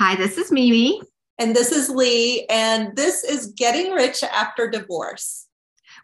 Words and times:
Hi, 0.00 0.16
this 0.16 0.38
is 0.38 0.50
Mimi. 0.50 0.98
And 1.38 1.54
this 1.54 1.72
is 1.72 1.90
Lee. 1.90 2.46
And 2.48 2.96
this 2.96 3.22
is 3.22 3.48
Getting 3.48 3.92
Rich 3.92 4.22
After 4.22 4.66
Divorce. 4.66 5.46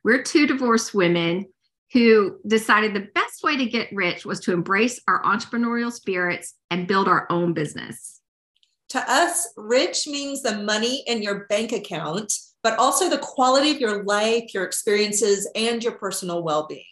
We're 0.05 0.23
two 0.23 0.47
divorced 0.47 0.93
women 0.93 1.47
who 1.95 2.39
decided 2.47 2.93
the 2.93 3.09
best 3.15 3.43
way 3.43 3.57
to 3.57 3.65
get 3.65 3.89
rich 3.95 4.27
was 4.27 4.41
to 4.41 4.53
embrace 4.53 5.01
our 5.09 5.23
entrepreneurial 5.23 5.91
spirits 5.91 6.53
and 6.71 6.87
build 6.87 7.09
our 7.09 7.27
own 7.31 7.55
business. 7.55 8.21
To 8.91 9.03
us, 9.11 9.49
rich 9.57 10.07
means 10.07 10.43
the 10.43 10.59
money 10.59 11.03
in 11.07 11.23
your 11.23 11.47
bank 11.47 11.73
account, 11.73 12.35
but 12.63 12.79
also 12.79 13.09
the 13.09 13.17
quality 13.17 13.71
of 13.71 13.81
your 13.81 14.05
life, 14.05 14.53
your 14.53 14.65
experiences, 14.65 15.49
and 15.55 15.83
your 15.83 15.95
personal 15.95 16.43
well 16.43 16.67
being. 16.67 16.85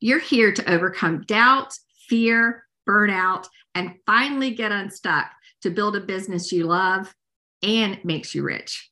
You're 0.00 0.18
here 0.18 0.50
to 0.50 0.72
overcome 0.72 1.24
doubt, 1.26 1.74
fear, 2.08 2.64
burnout, 2.88 3.48
and 3.74 3.96
finally 4.06 4.52
get 4.52 4.72
unstuck 4.72 5.26
to 5.62 5.70
build 5.70 5.96
a 5.96 6.00
business 6.00 6.52
you 6.52 6.64
love 6.64 7.14
and 7.62 7.98
makes 8.04 8.34
you 8.34 8.42
rich. 8.42 8.90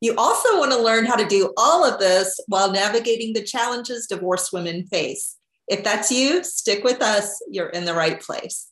You 0.00 0.14
also 0.16 0.58
want 0.58 0.72
to 0.72 0.82
learn 0.82 1.06
how 1.06 1.16
to 1.16 1.26
do 1.26 1.52
all 1.56 1.84
of 1.84 1.98
this 1.98 2.38
while 2.48 2.70
navigating 2.70 3.32
the 3.32 3.42
challenges 3.42 4.06
divorced 4.06 4.52
women 4.52 4.86
face. 4.86 5.36
If 5.68 5.84
that's 5.84 6.10
you, 6.10 6.44
stick 6.44 6.84
with 6.84 7.00
us. 7.02 7.42
You're 7.50 7.70
in 7.70 7.84
the 7.84 7.94
right 7.94 8.20
place. 8.20 8.68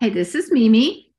Hey, 0.00 0.10
this 0.10 0.34
is 0.34 0.50
Mimi. 0.50 1.12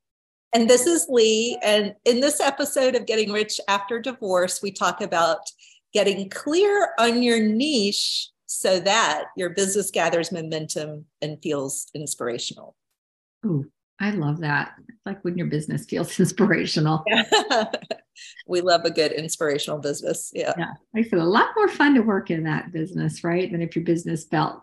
And 0.52 0.68
this 0.68 0.86
is 0.86 1.06
Lee. 1.08 1.58
And 1.62 1.94
in 2.04 2.20
this 2.20 2.40
episode 2.40 2.94
of 2.94 3.06
Getting 3.06 3.32
Rich 3.32 3.58
After 3.68 4.00
Divorce, 4.00 4.60
we 4.62 4.70
talk 4.70 5.00
about 5.00 5.50
getting 5.94 6.28
clear 6.28 6.90
on 6.98 7.22
your 7.22 7.40
niche 7.40 8.28
so 8.52 8.80
that 8.80 9.24
your 9.36 9.50
business 9.50 9.90
gathers 9.90 10.30
momentum 10.30 11.06
and 11.20 11.42
feels 11.42 11.88
inspirational. 11.94 12.76
Oh, 13.44 13.64
I 13.98 14.10
love 14.10 14.40
that. 14.40 14.72
like 15.06 15.24
when 15.24 15.38
your 15.38 15.46
business 15.46 15.86
feels 15.86 16.18
inspirational. 16.20 17.02
Yeah. 17.06 17.64
we 18.46 18.60
love 18.60 18.84
a 18.84 18.90
good 18.90 19.12
inspirational 19.12 19.78
business. 19.78 20.30
Yeah. 20.34 20.52
Yeah. 20.58 20.72
Makes 20.92 21.12
it 21.12 21.18
a 21.18 21.24
lot 21.24 21.50
more 21.56 21.68
fun 21.68 21.94
to 21.94 22.00
work 22.00 22.30
in 22.30 22.44
that 22.44 22.72
business, 22.72 23.24
right? 23.24 23.50
Than 23.50 23.62
if 23.62 23.74
your 23.74 23.84
business 23.84 24.24
felt 24.24 24.62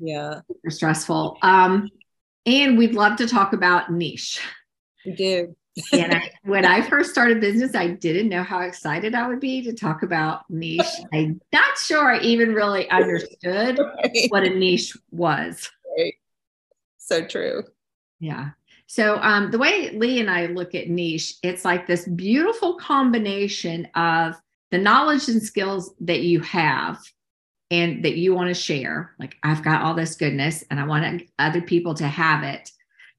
yeah 0.00 0.40
stressful. 0.68 1.38
Um, 1.42 1.88
and 2.46 2.78
we'd 2.78 2.94
love 2.94 3.18
to 3.18 3.28
talk 3.28 3.52
about 3.52 3.92
niche. 3.92 4.40
We 5.04 5.12
do. 5.12 5.56
And 5.92 6.14
I, 6.14 6.30
when 6.44 6.64
I 6.64 6.82
first 6.82 7.10
started 7.10 7.40
business, 7.40 7.74
I 7.74 7.88
didn't 7.88 8.28
know 8.28 8.42
how 8.42 8.60
excited 8.60 9.14
I 9.14 9.28
would 9.28 9.40
be 9.40 9.62
to 9.62 9.72
talk 9.72 10.02
about 10.02 10.48
niche. 10.50 10.86
I'm 11.12 11.40
not 11.52 11.78
sure 11.78 12.12
I 12.14 12.20
even 12.20 12.54
really 12.54 12.88
understood 12.90 13.78
right. 13.78 14.26
what 14.28 14.44
a 14.44 14.50
niche 14.50 14.96
was. 15.10 15.70
Right. 15.96 16.14
So 16.98 17.24
true. 17.24 17.64
Yeah. 18.20 18.50
So 18.86 19.18
um, 19.18 19.50
the 19.50 19.58
way 19.58 19.90
Lee 19.90 20.20
and 20.20 20.30
I 20.30 20.46
look 20.46 20.74
at 20.74 20.88
niche, 20.88 21.34
it's 21.42 21.64
like 21.64 21.86
this 21.86 22.06
beautiful 22.08 22.76
combination 22.76 23.86
of 23.94 24.34
the 24.70 24.78
knowledge 24.78 25.28
and 25.28 25.42
skills 25.42 25.94
that 26.00 26.22
you 26.22 26.40
have 26.40 26.98
and 27.70 28.04
that 28.04 28.16
you 28.16 28.34
want 28.34 28.48
to 28.48 28.54
share. 28.54 29.14
Like 29.18 29.36
I've 29.42 29.62
got 29.62 29.82
all 29.82 29.94
this 29.94 30.14
goodness 30.14 30.64
and 30.70 30.80
I 30.80 30.86
want 30.86 31.22
other 31.38 31.60
people 31.60 31.94
to 31.94 32.06
have 32.06 32.42
it 32.42 32.70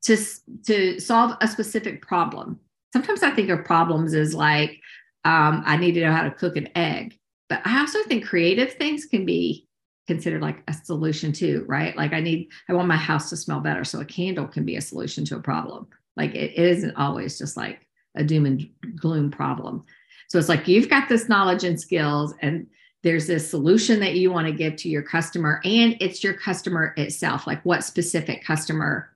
to 0.03 0.17
to 0.65 0.99
solve 0.99 1.37
a 1.41 1.47
specific 1.47 2.01
problem. 2.01 2.59
Sometimes 2.93 3.23
I 3.23 3.31
think 3.31 3.49
of 3.49 3.65
problems 3.65 4.13
as 4.13 4.33
like 4.33 4.79
um, 5.25 5.63
I 5.65 5.77
need 5.77 5.93
to 5.93 6.01
know 6.01 6.13
how 6.13 6.23
to 6.23 6.31
cook 6.31 6.55
an 6.55 6.69
egg, 6.75 7.17
but 7.49 7.61
I 7.65 7.79
also 7.79 8.01
think 8.03 8.25
creative 8.25 8.73
things 8.73 9.05
can 9.05 9.25
be 9.25 9.67
considered 10.07 10.41
like 10.41 10.63
a 10.67 10.73
solution 10.73 11.31
too, 11.31 11.65
right? 11.67 11.95
Like 11.95 12.13
I 12.13 12.19
need 12.19 12.49
I 12.69 12.73
want 12.73 12.87
my 12.87 12.97
house 12.97 13.29
to 13.29 13.37
smell 13.37 13.59
better, 13.59 13.83
so 13.83 13.99
a 13.99 14.05
candle 14.05 14.47
can 14.47 14.65
be 14.65 14.75
a 14.75 14.81
solution 14.81 15.25
to 15.25 15.35
a 15.35 15.41
problem. 15.41 15.87
Like 16.15 16.35
it, 16.35 16.53
it 16.55 16.65
isn't 16.65 16.95
always 16.95 17.37
just 17.37 17.57
like 17.57 17.85
a 18.15 18.23
doom 18.23 18.45
and 18.45 18.69
gloom 18.95 19.31
problem. 19.31 19.83
So 20.29 20.37
it's 20.37 20.49
like 20.49 20.67
you've 20.67 20.89
got 20.89 21.09
this 21.09 21.29
knowledge 21.29 21.63
and 21.63 21.79
skills 21.79 22.33
and 22.41 22.67
there's 23.01 23.27
this 23.27 23.49
solution 23.49 23.99
that 24.01 24.15
you 24.15 24.31
want 24.31 24.47
to 24.47 24.53
give 24.53 24.75
to 24.77 24.89
your 24.89 25.01
customer 25.01 25.61
and 25.63 25.95
it's 25.99 26.23
your 26.23 26.33
customer 26.33 26.93
itself 26.97 27.47
like 27.47 27.63
what 27.63 27.83
specific 27.83 28.43
customer 28.43 29.09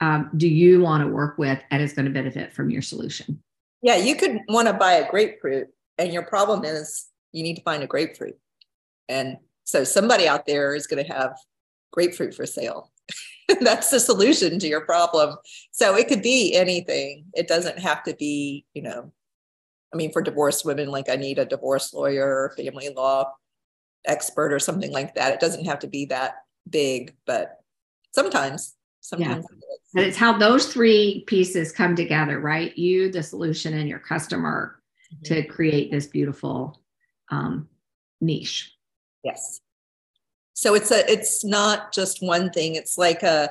um, 0.00 0.30
do 0.36 0.48
you 0.48 0.80
want 0.80 1.02
to 1.04 1.12
work 1.12 1.36
with 1.38 1.60
and 1.70 1.82
is 1.82 1.92
going 1.92 2.06
to 2.06 2.12
benefit 2.12 2.52
from 2.52 2.70
your 2.70 2.82
solution? 2.82 3.42
Yeah, 3.82 3.96
you 3.96 4.16
could 4.16 4.38
want 4.48 4.68
to 4.68 4.74
buy 4.74 4.94
a 4.94 5.10
grapefruit, 5.10 5.68
and 5.98 6.12
your 6.12 6.22
problem 6.22 6.64
is 6.64 7.06
you 7.32 7.42
need 7.42 7.56
to 7.56 7.62
find 7.62 7.82
a 7.82 7.86
grapefruit. 7.86 8.38
And 9.08 9.38
so 9.64 9.84
somebody 9.84 10.26
out 10.26 10.46
there 10.46 10.74
is 10.74 10.86
going 10.86 11.04
to 11.04 11.12
have 11.12 11.36
grapefruit 11.92 12.34
for 12.34 12.46
sale. 12.46 12.92
That's 13.60 13.90
the 13.90 14.00
solution 14.00 14.58
to 14.58 14.68
your 14.68 14.82
problem. 14.82 15.36
So 15.72 15.96
it 15.96 16.08
could 16.08 16.22
be 16.22 16.54
anything. 16.54 17.24
It 17.34 17.48
doesn't 17.48 17.78
have 17.78 18.02
to 18.04 18.14
be, 18.14 18.64
you 18.74 18.82
know, 18.82 19.12
I 19.92 19.96
mean, 19.96 20.12
for 20.12 20.22
divorced 20.22 20.64
women, 20.64 20.88
like 20.88 21.08
I 21.08 21.16
need 21.16 21.38
a 21.38 21.44
divorce 21.44 21.92
lawyer 21.92 22.52
family 22.56 22.90
law 22.90 23.32
expert 24.06 24.52
or 24.52 24.58
something 24.58 24.92
like 24.92 25.14
that. 25.14 25.34
It 25.34 25.40
doesn't 25.40 25.66
have 25.66 25.80
to 25.80 25.88
be 25.88 26.06
that 26.06 26.36
big, 26.68 27.14
but 27.26 27.60
sometimes 28.12 28.76
sometimes 29.00 29.46
yeah. 29.50 30.00
and 30.00 30.06
it's 30.06 30.16
how 30.16 30.36
those 30.36 30.72
three 30.72 31.24
pieces 31.26 31.72
come 31.72 31.96
together 31.96 32.40
right? 32.40 32.76
You 32.76 33.10
the 33.10 33.22
solution 33.22 33.74
and 33.74 33.88
your 33.88 33.98
customer 33.98 34.80
mm-hmm. 35.12 35.34
to 35.34 35.42
create 35.44 35.90
this 35.90 36.06
beautiful 36.06 36.80
um, 37.30 37.68
niche. 38.20 38.72
Yes. 39.24 39.60
So 40.54 40.74
it's 40.74 40.90
a 40.90 41.10
it's 41.10 41.44
not 41.44 41.92
just 41.92 42.22
one 42.22 42.50
thing. 42.50 42.74
It's 42.74 42.98
like 42.98 43.22
a 43.22 43.50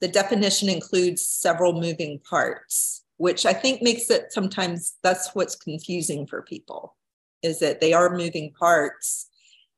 the 0.00 0.08
definition 0.08 0.68
includes 0.68 1.26
several 1.26 1.74
moving 1.74 2.18
parts 2.20 3.04
which 3.20 3.44
i 3.44 3.52
think 3.52 3.82
makes 3.82 4.10
it 4.10 4.32
sometimes 4.32 4.96
that's 5.02 5.34
what's 5.34 5.54
confusing 5.54 6.26
for 6.26 6.42
people 6.42 6.96
is 7.42 7.58
that 7.58 7.80
they 7.80 7.92
are 7.92 8.16
moving 8.16 8.52
parts 8.58 9.28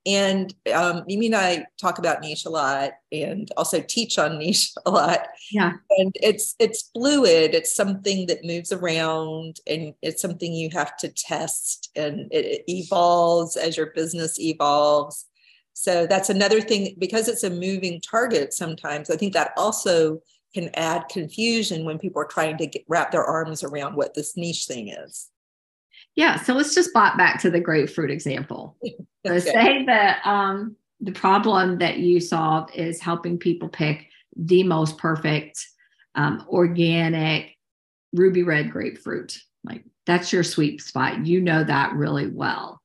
and 0.04 0.52
um, 0.74 1.04
Mimi 1.06 1.26
and 1.26 1.36
I 1.36 1.66
talk 1.80 1.98
about 1.98 2.20
niche 2.20 2.44
a 2.44 2.50
lot, 2.50 2.92
and 3.12 3.48
also 3.56 3.80
teach 3.80 4.18
on 4.18 4.38
niche 4.38 4.72
a 4.86 4.90
lot. 4.90 5.28
Yeah, 5.50 5.74
and 5.98 6.12
it's 6.20 6.54
it's 6.58 6.90
fluid. 6.92 7.54
It's 7.54 7.74
something 7.74 8.26
that 8.26 8.44
moves 8.44 8.72
around, 8.72 9.58
and 9.66 9.94
it's 10.02 10.22
something 10.22 10.52
you 10.52 10.70
have 10.72 10.96
to 10.98 11.08
test, 11.08 11.90
and 11.94 12.32
it, 12.32 12.44
it 12.44 12.64
evolves 12.66 13.56
as 13.56 13.76
your 13.76 13.92
business 13.94 14.38
evolves. 14.40 15.26
So 15.74 16.06
that's 16.06 16.30
another 16.30 16.60
thing 16.60 16.94
because 16.98 17.28
it's 17.28 17.44
a 17.44 17.50
moving 17.50 18.00
target. 18.00 18.52
Sometimes 18.52 19.08
I 19.10 19.16
think 19.16 19.32
that 19.32 19.52
also 19.56 20.20
can 20.54 20.70
add 20.74 21.08
confusion 21.08 21.84
when 21.84 21.98
people 21.98 22.20
are 22.20 22.26
trying 22.26 22.58
to 22.58 22.66
get, 22.66 22.84
wrap 22.88 23.10
their 23.10 23.24
arms 23.24 23.64
around 23.64 23.96
what 23.96 24.14
this 24.14 24.36
niche 24.36 24.66
thing 24.66 24.88
is. 24.88 25.30
Yeah. 26.14 26.36
So 26.36 26.54
let's 26.54 26.74
just 26.74 26.92
bot 26.92 27.16
back 27.16 27.40
to 27.42 27.50
the 27.50 27.60
grapefruit 27.60 28.10
example. 28.10 28.76
So 29.24 29.38
say 29.38 29.84
that 29.84 30.20
um, 30.26 30.74
the 31.00 31.12
problem 31.12 31.78
that 31.78 31.98
you 31.98 32.18
solve 32.18 32.70
is 32.74 33.00
helping 33.00 33.38
people 33.38 33.68
pick 33.68 34.08
the 34.36 34.64
most 34.64 34.98
perfect 34.98 35.64
um, 36.16 36.44
organic 36.48 37.56
ruby 38.12 38.42
red 38.42 38.72
grapefruit. 38.72 39.38
Like 39.62 39.84
that's 40.06 40.32
your 40.32 40.42
sweet 40.42 40.82
spot. 40.82 41.24
You 41.24 41.40
know 41.40 41.62
that 41.62 41.92
really 41.92 42.26
well. 42.26 42.82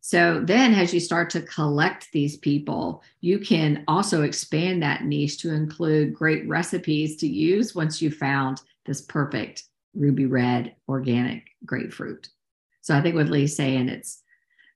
So 0.00 0.40
then, 0.44 0.74
as 0.74 0.92
you 0.92 0.98
start 0.98 1.30
to 1.30 1.42
collect 1.42 2.08
these 2.12 2.36
people, 2.36 3.04
you 3.20 3.38
can 3.38 3.84
also 3.86 4.22
expand 4.22 4.82
that 4.82 5.04
niche 5.04 5.38
to 5.38 5.54
include 5.54 6.12
great 6.14 6.46
recipes 6.48 7.16
to 7.18 7.28
use 7.28 7.72
once 7.74 8.02
you 8.02 8.10
found 8.10 8.60
this 8.84 9.00
perfect 9.00 9.62
ruby 9.94 10.26
red 10.26 10.74
organic 10.88 11.46
grapefruit. 11.64 12.28
So 12.82 12.96
I 12.96 13.00
think 13.00 13.14
what 13.14 13.28
Lee's 13.28 13.56
saying, 13.56 13.88
it's 13.88 14.22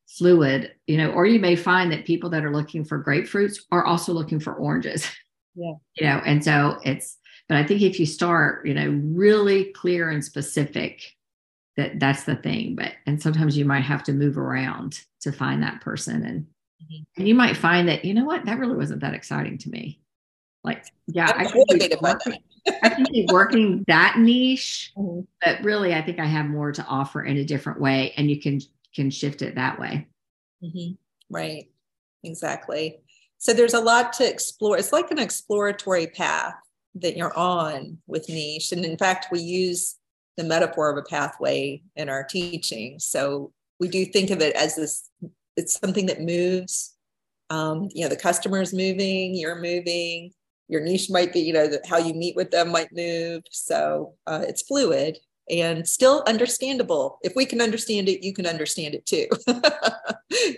fluid, 0.09 0.73
you 0.87 0.97
know, 0.97 1.11
or 1.11 1.27
you 1.27 1.39
may 1.39 1.57
find 1.57 1.93
that 1.93 2.07
people 2.07 2.31
that 2.31 2.45
are 2.45 2.55
looking 2.55 2.85
for 2.85 3.03
grapefruits 3.03 3.59
are 3.71 3.85
also 3.85 4.13
looking 4.13 4.41
for 4.41 4.55
oranges. 4.55 5.07
Yeah. 5.59 5.73
You 5.99 6.07
know, 6.07 6.23
and 6.27 6.45
so 6.45 6.79
it's, 6.85 7.17
but 7.49 7.57
I 7.57 7.65
think 7.65 7.81
if 7.81 7.99
you 7.99 8.05
start, 8.05 8.67
you 8.67 8.75
know, 8.75 9.01
really 9.03 9.73
clear 9.73 10.11
and 10.11 10.23
specific, 10.23 11.01
that 11.77 11.99
that's 12.01 12.25
the 12.25 12.37
thing. 12.37 12.75
But 12.77 12.93
and 13.07 13.23
sometimes 13.23 13.57
you 13.57 13.65
might 13.65 13.81
have 13.83 14.03
to 14.05 14.13
move 14.13 14.37
around 14.37 15.01
to 15.21 15.33
find 15.33 15.63
that 15.63 15.81
person. 15.81 16.25
And 16.25 16.43
mm-hmm. 16.43 17.03
and 17.17 17.27
you 17.27 17.35
might 17.35 17.57
find 17.57 17.89
that, 17.89 18.05
you 18.05 18.15
know 18.15 18.25
what, 18.25 18.45
that 18.45 18.59
really 18.59 18.77
wasn't 18.77 19.01
that 19.01 19.15
exciting 19.15 19.59
to 19.59 19.71
me. 19.71 20.01
Like, 20.67 20.85
yeah, 21.07 21.33
I, 21.35 21.45
I 21.47 21.79
could, 21.79 22.01
working, 22.03 22.39
I 22.83 22.89
can 22.91 23.07
working 23.33 23.85
that 23.87 24.19
niche, 24.19 24.93
mm-hmm. 24.99 25.21
but 25.45 25.63
really, 25.63 25.95
I 25.95 26.03
think 26.03 26.19
I 26.19 26.27
have 26.27 26.47
more 26.47 26.73
to 26.73 26.85
offer 26.87 27.25
in 27.25 27.39
a 27.39 27.45
different 27.45 27.81
way, 27.81 28.13
and 28.17 28.29
you 28.29 28.41
can 28.41 28.61
can 28.95 29.11
shift 29.11 29.43
it 29.43 29.55
that 29.55 29.79
way. 29.79 30.09
Mm-hmm. 30.63 30.95
Right, 31.31 31.71
exactly. 32.25 32.99
So 33.39 33.53
there's 33.53 33.75
a 33.75 33.81
lot 33.81 34.13
to 34.15 34.29
explore. 34.29 34.77
It's 34.77 34.93
like 34.93 35.11
an 35.11 35.19
exploratory 35.19 36.09
path 36.09 36.55
that 36.97 37.17
you're 37.17 37.37
on 37.37 37.99
with 38.07 38.29
niche, 38.29 38.73
and 38.73 38.85
in 38.85 38.99
fact, 38.99 39.29
we 39.31 39.41
use 39.41 39.97
the 40.37 40.45
metaphor 40.45 40.91
of 40.91 40.99
a 40.99 41.09
pathway 41.09 41.83
in 41.95 42.09
our 42.09 42.25
teaching. 42.25 42.99
So 42.99 43.53
we 43.79 43.89
do 43.89 44.05
think 44.05 44.31
of 44.31 44.41
it 44.43 44.57
as 44.57 44.75
this. 44.77 45.09
It's 45.57 45.79
something 45.79 46.07
that 46.07 46.21
moves 46.21 46.97
Um, 47.49 47.89
you 47.95 48.03
know, 48.03 48.09
the 48.09 48.17
customer 48.17 48.61
is 48.61 48.75
moving, 48.75 49.35
you're 49.35 49.61
moving, 49.61 50.33
your 50.69 50.81
niche 50.81 51.11
might 51.11 51.33
be, 51.33 51.41
you 51.41 51.53
know, 51.53 51.71
how 51.89 51.99
you 51.99 52.15
meet 52.15 52.37
with 52.37 52.51
them 52.51 52.71
might 52.71 52.93
move. 52.93 53.43
So 53.51 54.15
uh, 54.27 54.45
it's 54.47 54.63
fluid 54.63 55.19
and 55.49 55.87
still 55.89 56.25
understandable. 56.27 57.19
If 57.23 57.35
we 57.37 57.47
can 57.47 57.61
understand 57.61 58.09
it, 58.09 58.25
you 58.25 58.33
can 58.33 58.47
understand 58.47 58.95
it 58.95 59.07
too. 59.07 59.29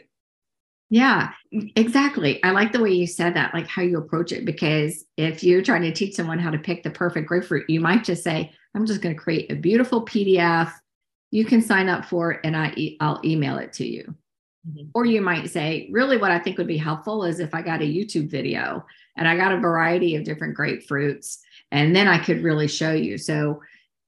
yeah, 0.90 1.30
exactly. 1.76 2.42
I 2.42 2.52
like 2.52 2.72
the 2.72 2.80
way 2.80 2.90
you 2.90 3.06
said 3.06 3.34
that, 3.36 3.52
like 3.52 3.68
how 3.68 3.82
you 3.82 3.98
approach 3.98 4.32
it, 4.32 4.44
because 4.44 5.04
if 5.16 5.44
you're 5.44 5.62
trying 5.62 5.82
to 5.82 5.92
teach 5.92 6.14
someone 6.14 6.38
how 6.38 6.50
to 6.50 6.58
pick 6.58 6.82
the 6.82 6.90
perfect 6.90 7.28
grapefruit, 7.28 7.68
you 7.68 7.80
might 7.80 8.04
just 8.04 8.24
say, 8.24 8.50
I'm 8.74 8.86
just 8.86 9.02
going 9.02 9.14
to 9.14 9.20
create 9.20 9.52
a 9.52 9.56
beautiful 9.56 10.04
PDF. 10.04 10.72
You 11.30 11.44
can 11.44 11.60
sign 11.60 11.88
up 11.88 12.06
for 12.06 12.32
it 12.32 12.40
and 12.44 12.56
I 12.56 12.72
e- 12.76 12.96
I'll 13.00 13.20
email 13.24 13.58
it 13.58 13.74
to 13.74 13.86
you. 13.86 14.14
Mm-hmm. 14.66 14.88
Or 14.94 15.04
you 15.04 15.20
might 15.20 15.50
say, 15.50 15.88
really, 15.90 16.16
what 16.16 16.30
I 16.30 16.38
think 16.38 16.58
would 16.58 16.66
be 16.66 16.76
helpful 16.76 17.24
is 17.24 17.40
if 17.40 17.54
I 17.54 17.62
got 17.62 17.82
a 17.82 17.84
YouTube 17.84 18.30
video 18.30 18.84
and 19.16 19.28
I 19.28 19.36
got 19.36 19.52
a 19.52 19.58
variety 19.58 20.16
of 20.16 20.24
different 20.24 20.56
grapefruits, 20.56 21.38
and 21.70 21.94
then 21.94 22.08
I 22.08 22.18
could 22.18 22.42
really 22.42 22.68
show 22.68 22.92
you. 22.92 23.18
So, 23.18 23.62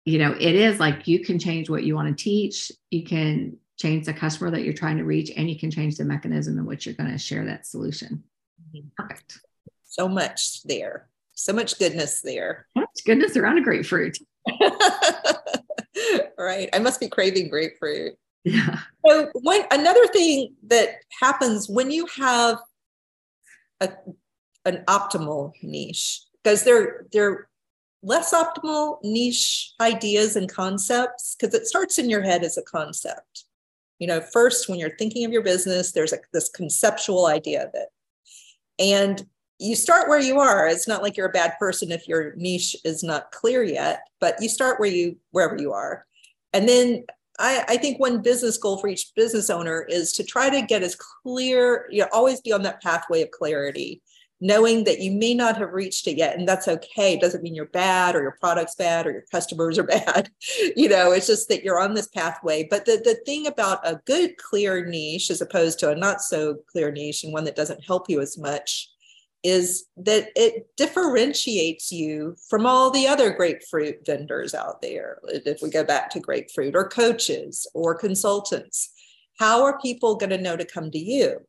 you 0.05 0.19
know, 0.19 0.33
it 0.33 0.55
is 0.55 0.81
like 0.81 1.07
you 1.09 1.21
can 1.21 1.39
change 1.39 1.71
what 1.71 1.85
you 1.85 1.95
want 1.95 2.17
to 2.17 2.23
teach, 2.23 2.73
you 2.91 3.05
can 3.05 3.57
change 3.77 4.07
the 4.07 4.15
customer 4.15 4.51
that 4.51 4.63
you're 4.63 4.75
trying 4.75 4.99
to 4.99 5.05
reach, 5.05 5.31
and 5.37 5.49
you 5.49 5.59
can 5.59 5.71
change 5.71 5.97
the 5.97 6.05
mechanism 6.05 6.59
in 6.59 6.67
which 6.67 6.87
you're 6.87 6.95
going 6.95 7.11
to 7.11 7.19
share 7.19 7.45
that 7.47 7.67
solution. 7.67 8.23
Mm-hmm. 8.75 8.89
Perfect. 8.97 9.41
So 9.85 10.09
much 10.09 10.63
there. 10.65 11.09
So 11.35 11.53
much 11.53 11.79
goodness 11.79 12.21
there. 12.21 12.67
So 12.77 12.81
much 12.81 13.05
goodness 13.05 13.37
around 13.37 13.59
a 13.59 13.63
grapefruit. 13.63 14.19
right. 16.39 16.69
I 16.73 16.79
must 16.81 17.01
be 17.01 17.09
craving 17.09 17.49
grapefruit. 17.49 18.15
Yeah. 18.45 18.81
So 19.07 19.31
one 19.35 19.63
another 19.71 20.07
thing 20.09 20.55
that 20.67 20.97
happens 21.21 21.69
when 21.69 21.91
you 21.91 22.07
have 22.17 22.59
a 23.81 23.91
an 24.67 24.85
optimal 24.87 25.53
niche, 25.63 26.23
because 26.43 26.63
they're 26.63 27.07
they're 27.13 27.49
less 28.03 28.35
optimal 28.35 28.99
niche 29.03 29.73
ideas 29.81 30.37
and 30.37 30.53
concepts, 30.53 31.35
because 31.35 31.55
it 31.55 31.67
starts 31.67 31.99
in 31.99 32.11
your 32.11 32.23
head 32.23 32.45
as 32.45 32.59
a 32.59 32.63
concept. 32.63 33.45
You 33.99 34.09
know, 34.09 34.21
first 34.21 34.69
when 34.69 34.79
you're 34.79 34.97
thinking 34.99 35.25
of 35.25 35.33
your 35.33 35.43
business, 35.43 35.93
there's 35.93 36.13
a, 36.13 36.19
this 36.33 36.51
conceptual 36.51 37.27
idea 37.27 37.65
of 37.65 37.71
it. 37.75 37.89
And 38.79 39.27
you 39.59 39.77
start 39.77 40.09
where 40.09 40.21
you 40.21 40.41
are. 40.41 40.67
It's 40.67 40.89
not 40.89 41.03
like 41.03 41.17
you're 41.17 41.29
a 41.29 41.33
bad 41.33 41.55
person 41.59 41.93
if 41.93 42.09
your 42.09 42.35
niche 42.37 42.77
is 42.85 43.03
not 43.03 43.31
clear 43.31 43.63
yet, 43.63 44.01
but 44.21 44.37
you 44.43 44.49
start 44.49 44.81
where 44.81 44.91
you 44.91 45.17
wherever 45.31 45.57
you 45.57 45.73
are. 45.73 46.05
And 46.53 46.69
then 46.69 47.05
I, 47.39 47.65
I, 47.69 47.77
think 47.77 47.99
one 47.99 48.23
business 48.23 48.57
goal 48.59 48.79
for 48.79 48.89
each 48.89 49.13
business 49.17 49.51
owner 49.51 49.83
is 49.83 50.13
to 50.13 50.25
try 50.25 50.51
to 50.51 50.63
get 50.63 50.83
as 50.83 50.97
clear, 50.97 51.89
you 51.91 52.03
know, 52.03 52.09
always 52.13 52.41
be 52.41 52.53
on 52.53 52.63
that 52.63 52.83
pathway 52.83 53.23
of 53.23 53.31
clarity, 53.33 54.03
knowing 54.41 54.85
that 54.85 55.01
you 55.01 55.11
may 55.11 55.35
not 55.35 55.57
have 55.57 55.73
reached 55.73 56.07
it 56.07 56.17
yet. 56.17 56.39
And 56.39 56.47
that's 56.47 56.69
okay. 56.69 57.15
It 57.15 57.21
doesn't 57.21 57.43
mean 57.43 57.55
you're 57.55 57.67
bad 57.67 58.15
or 58.15 58.23
your 58.23 58.37
product's 58.41 58.77
bad 58.77 59.07
or 59.07 59.13
your 59.13 59.25
customers 59.33 59.79
are 59.79 59.83
bad. 59.85 60.31
you 60.77 60.89
know, 60.89 61.13
it's 61.13 61.27
just 61.27 61.49
that 61.49 61.65
you're 61.65 61.81
on 61.81 61.95
this 61.95 62.09
pathway. 62.09 62.69
But 62.71 62.85
the, 62.85 63.01
the 63.05 63.17
thing 63.27 63.47
about 63.47 63.87
a 63.87 64.01
good, 64.05 64.37
clear 64.37 64.87
niche 64.87 65.31
as 65.31 65.41
opposed 65.41 65.81
to 65.81 65.91
a 65.91 65.97
not 65.97 66.21
so 66.21 66.59
clear 66.71 66.93
niche 66.93 67.25
and 67.25 67.33
one 67.33 67.45
that 67.45 67.57
doesn't 67.57 67.85
help 67.85 68.09
you 68.09 68.21
as 68.21 68.39
much 68.39 68.91
is 69.45 69.85
that 69.99 70.31
it 70.35 70.67
differentiates 70.77 71.93
you 71.93 72.35
from 72.49 72.65
all 72.65 72.91
the 72.91 73.07
other 73.07 73.31
grapefruit 73.31 73.97
vendors 74.07 74.55
out 74.55 74.81
there. 74.81 75.19
If 75.25 75.61
we 75.63 75.69
go 75.69 75.85
back 75.85 76.09
to 76.11 76.21
grapefruit 76.21 76.75
or 76.75 76.89
coaches 76.89 77.67
or 77.75 77.95
consultants, 77.95 78.91
how 79.39 79.63
are 79.65 79.79
people 79.81 80.17
going 80.17 80.31
to 80.31 80.41
know 80.41 80.57
to 80.57 80.65
come 80.65 80.91
to 80.91 80.99
you? 80.99 81.41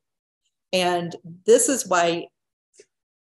And 0.74 1.16
this 1.46 1.70
is 1.70 1.88
why 1.88 2.28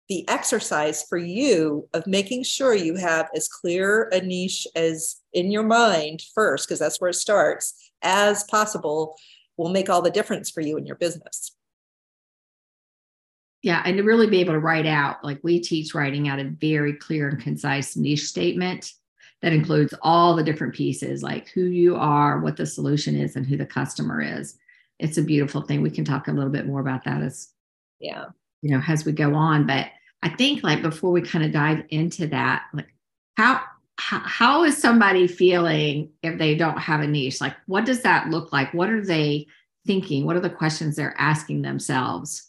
the 0.09 0.27
exercise 0.27 1.03
for 1.03 1.17
you 1.17 1.87
of 1.93 2.05
making 2.05 2.43
sure 2.43 2.73
you 2.73 2.95
have 2.95 3.29
as 3.33 3.47
clear 3.47 4.09
a 4.11 4.19
niche 4.19 4.67
as 4.75 5.17
in 5.31 5.51
your 5.51 5.63
mind 5.63 6.21
first, 6.33 6.67
because 6.67 6.79
that's 6.79 6.99
where 6.99 7.11
it 7.11 7.15
starts, 7.15 7.91
as 8.01 8.43
possible, 8.45 9.15
will 9.55 9.69
make 9.69 9.89
all 9.89 10.01
the 10.01 10.09
difference 10.09 10.49
for 10.49 10.61
you 10.61 10.75
in 10.77 10.85
your 10.85 10.95
business. 10.97 11.55
Yeah, 13.61 13.81
and 13.85 13.97
to 13.97 14.03
really 14.03 14.27
be 14.27 14.39
able 14.39 14.53
to 14.53 14.59
write 14.59 14.85
out, 14.85 15.23
like 15.23 15.39
we 15.43 15.59
teach 15.59 15.93
writing 15.93 16.29
out 16.29 16.39
a 16.39 16.45
very 16.45 16.93
clear 16.93 17.27
and 17.27 17.41
concise 17.41 17.97
niche 17.97 18.23
statement 18.23 18.93
that 19.41 19.53
includes 19.53 19.93
all 20.01 20.35
the 20.35 20.43
different 20.43 20.73
pieces, 20.73 21.23
like 21.23 21.49
who 21.49 21.63
you 21.63 21.95
are, 21.95 22.39
what 22.39 22.57
the 22.57 22.65
solution 22.65 23.15
is, 23.15 23.35
and 23.35 23.45
who 23.45 23.57
the 23.57 23.65
customer 23.65 24.21
is. 24.21 24.57
It's 24.99 25.17
a 25.17 25.23
beautiful 25.23 25.61
thing. 25.61 25.81
We 25.81 25.89
can 25.89 26.05
talk 26.05 26.27
a 26.27 26.31
little 26.31 26.51
bit 26.51 26.67
more 26.67 26.81
about 26.81 27.03
that 27.05 27.21
as 27.21 27.49
yeah, 27.99 28.25
you 28.61 28.71
know, 28.71 28.81
as 28.87 29.05
we 29.05 29.11
go 29.11 29.35
on. 29.35 29.67
But 29.67 29.87
I 30.23 30.29
think 30.29 30.63
like 30.63 30.81
before 30.81 31.11
we 31.11 31.21
kind 31.21 31.45
of 31.45 31.51
dive 31.51 31.83
into 31.89 32.27
that, 32.27 32.63
like 32.73 32.93
how 33.35 33.61
how, 33.97 34.19
how 34.19 34.63
is 34.63 34.77
somebody 34.77 35.27
feeling 35.27 36.09
if 36.23 36.37
they 36.37 36.55
don't 36.55 36.77
have 36.77 37.01
a 37.01 37.07
niche? 37.07 37.41
Like 37.41 37.55
what 37.67 37.85
does 37.85 38.01
that 38.03 38.29
look 38.29 38.53
like? 38.53 38.73
What 38.73 38.89
are 38.89 39.03
they 39.03 39.47
thinking? 39.85 40.25
What 40.25 40.35
are 40.35 40.41
the 40.41 40.49
questions 40.49 40.95
they're 40.95 41.15
asking 41.17 41.61
themselves? 41.61 42.48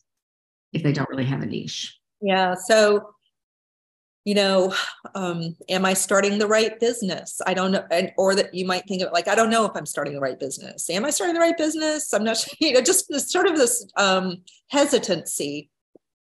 If 0.72 0.82
they 0.82 0.92
don't 0.92 1.08
really 1.08 1.24
have 1.24 1.42
a 1.42 1.46
niche? 1.46 1.98
Yeah. 2.20 2.54
So, 2.54 3.14
you 4.24 4.34
know, 4.34 4.74
um, 5.14 5.56
am 5.68 5.84
I 5.84 5.94
starting 5.94 6.38
the 6.38 6.46
right 6.46 6.78
business? 6.78 7.40
I 7.46 7.54
don't 7.54 7.72
know. 7.72 7.84
And, 7.90 8.12
or 8.18 8.34
that 8.34 8.54
you 8.54 8.66
might 8.66 8.86
think 8.86 9.02
of 9.02 9.12
like, 9.12 9.28
I 9.28 9.34
don't 9.34 9.50
know 9.50 9.64
if 9.64 9.72
I'm 9.74 9.86
starting 9.86 10.14
the 10.14 10.20
right 10.20 10.38
business. 10.38 10.90
Am 10.90 11.04
I 11.04 11.10
starting 11.10 11.34
the 11.34 11.40
right 11.40 11.56
business? 11.56 12.12
I'm 12.12 12.24
not 12.24 12.36
sure, 12.36 12.52
you 12.60 12.72
know, 12.72 12.82
just 12.82 13.08
this, 13.08 13.30
sort 13.30 13.46
of 13.46 13.56
this 13.56 13.86
um, 13.96 14.42
hesitancy 14.68 15.70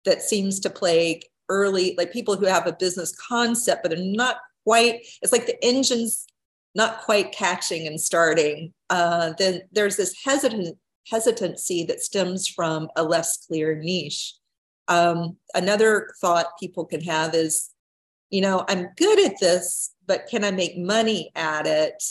that 0.04 0.22
seems 0.22 0.60
to 0.60 0.70
plague 0.70 1.24
early, 1.48 1.94
like 1.96 2.12
people 2.12 2.36
who 2.36 2.46
have 2.46 2.66
a 2.66 2.72
business 2.72 3.16
concept, 3.16 3.82
but 3.82 3.90
they're 3.90 4.04
not 4.04 4.36
quite, 4.64 5.06
it's 5.22 5.32
like 5.32 5.46
the 5.46 5.64
engine's 5.64 6.26
not 6.74 7.00
quite 7.00 7.32
catching 7.32 7.86
and 7.86 8.00
starting. 8.00 8.72
Uh, 8.90 9.32
then 9.38 9.62
there's 9.72 9.96
this 9.96 10.14
hesitant 10.24 10.76
hesitancy 11.10 11.84
that 11.84 12.02
stems 12.02 12.46
from 12.48 12.88
a 12.96 13.02
less 13.02 13.46
clear 13.46 13.74
niche. 13.76 14.34
Um, 14.88 15.36
another 15.54 16.10
thought 16.20 16.58
people 16.58 16.84
can 16.84 17.00
have 17.02 17.34
is, 17.34 17.70
you 18.30 18.40
know, 18.40 18.64
I'm 18.68 18.88
good 18.96 19.18
at 19.20 19.40
this, 19.40 19.94
but 20.06 20.26
can 20.28 20.44
I 20.44 20.50
make 20.50 20.76
money 20.78 21.30
at 21.34 21.66
it? 21.66 22.02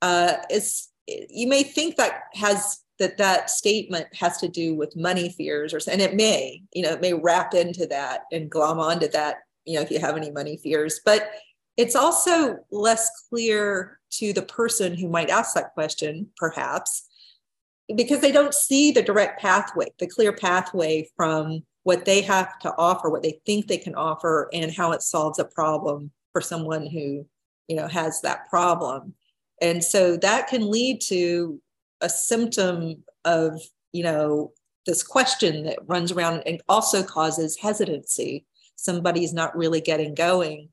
Uh, 0.00 0.34
it's 0.50 0.92
you 1.06 1.46
may 1.48 1.62
think 1.62 1.96
that 1.96 2.24
has 2.34 2.82
that 2.98 3.18
that 3.18 3.50
statement 3.50 4.06
has 4.14 4.38
to 4.38 4.48
do 4.48 4.74
with 4.74 4.96
money 4.96 5.30
fears 5.30 5.74
or 5.74 5.80
and 5.90 6.00
it 6.00 6.14
may 6.14 6.62
you 6.72 6.82
know 6.82 6.92
it 6.92 7.00
may 7.00 7.12
wrap 7.12 7.54
into 7.54 7.86
that 7.86 8.22
and 8.30 8.50
glom 8.50 8.78
onto 8.78 9.08
that 9.08 9.38
you 9.64 9.74
know 9.74 9.80
if 9.80 9.90
you 9.90 9.98
have 9.98 10.16
any 10.16 10.30
money 10.30 10.56
fears 10.56 11.00
but 11.04 11.32
it's 11.76 11.96
also 11.96 12.58
less 12.70 13.10
clear 13.28 13.98
to 14.10 14.32
the 14.32 14.42
person 14.42 14.94
who 14.94 15.08
might 15.08 15.30
ask 15.30 15.54
that 15.54 15.74
question 15.74 16.28
perhaps 16.36 17.08
because 17.96 18.20
they 18.20 18.32
don't 18.32 18.54
see 18.54 18.92
the 18.92 19.02
direct 19.02 19.40
pathway, 19.40 19.86
the 19.98 20.06
clear 20.06 20.32
pathway 20.32 21.08
from 21.16 21.62
what 21.84 22.04
they 22.04 22.22
have 22.22 22.58
to 22.60 22.72
offer, 22.76 23.10
what 23.10 23.22
they 23.22 23.40
think 23.44 23.66
they 23.66 23.78
can 23.78 23.94
offer, 23.94 24.48
and 24.52 24.72
how 24.72 24.92
it 24.92 25.02
solves 25.02 25.38
a 25.38 25.44
problem 25.44 26.10
for 26.32 26.40
someone 26.40 26.86
who, 26.86 27.26
you 27.68 27.76
know, 27.76 27.88
has 27.88 28.20
that 28.20 28.48
problem. 28.48 29.14
And 29.60 29.82
so 29.82 30.16
that 30.18 30.48
can 30.48 30.70
lead 30.70 31.00
to 31.02 31.60
a 32.00 32.08
symptom 32.08 33.04
of, 33.24 33.60
you 33.92 34.02
know, 34.02 34.52
this 34.86 35.02
question 35.02 35.64
that 35.64 35.78
runs 35.86 36.10
around 36.10 36.42
and 36.46 36.60
also 36.68 37.02
causes 37.02 37.56
hesitancy. 37.56 38.44
Somebody's 38.76 39.32
not 39.32 39.56
really 39.56 39.80
getting 39.80 40.14
going. 40.14 40.70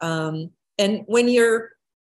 Um, 0.00 0.50
and 0.78 1.04
when 1.06 1.28
you're 1.28 1.70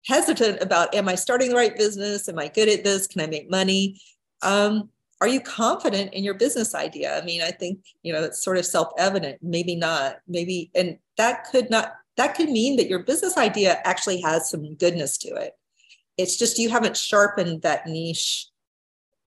hesitant 0.07 0.63
about, 0.63 0.95
am 0.95 1.09
I 1.09 1.17
starting 1.17 1.51
the 1.51 1.57
right 1.57 1.77
business? 1.77 2.29
Am 2.29 2.39
I 2.39 2.49
good 2.49 2.69
at 2.69 2.85
this? 2.85 3.07
Can 3.07 3.21
I 3.21 3.27
make 3.27 3.51
money? 3.51 4.01
Um, 4.43 4.91
are 5.21 5.29
you 5.29 5.41
confident 5.41 6.13
in 6.13 6.25
your 6.25 6.35
business 6.35 6.75
idea? 6.75 7.19
I 7.19 7.25
mean, 7.25 7.41
I 7.41 7.51
think, 7.51 7.79
you 8.03 8.13
know, 8.13 8.23
it's 8.23 8.45
sort 8.45 8.59
of 8.59 8.67
self 8.67 8.89
evident, 8.99 9.39
maybe 9.43 9.77
not, 9.77 10.17
maybe, 10.29 10.71
and 10.75 10.99
that 11.17 11.47
could 11.51 11.71
not, 11.71 11.95
that 12.17 12.35
could 12.35 12.51
mean 12.51 12.77
that 12.77 12.89
your 12.89 13.03
business 13.03 13.37
idea 13.37 13.81
actually 13.85 14.21
has 14.21 14.51
some 14.51 14.75
goodness 14.75 15.17
to 15.19 15.29
it. 15.35 15.53
It's 16.17 16.37
just 16.37 16.59
you 16.59 16.69
haven't 16.69 16.97
sharpened 16.97 17.63
that 17.63 17.87
niche 17.87 18.49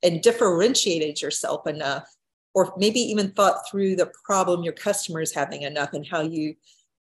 and 0.02 0.20
differentiated 0.20 1.22
yourself 1.22 1.66
enough, 1.66 2.08
or 2.54 2.74
maybe 2.76 3.00
even 3.00 3.30
thought 3.30 3.68
through 3.70 3.96
the 3.96 4.10
problem 4.24 4.64
your 4.64 4.72
customer 4.72 5.20
is 5.20 5.32
having 5.32 5.62
enough 5.62 5.92
and 5.92 6.06
how 6.06 6.20
you, 6.22 6.56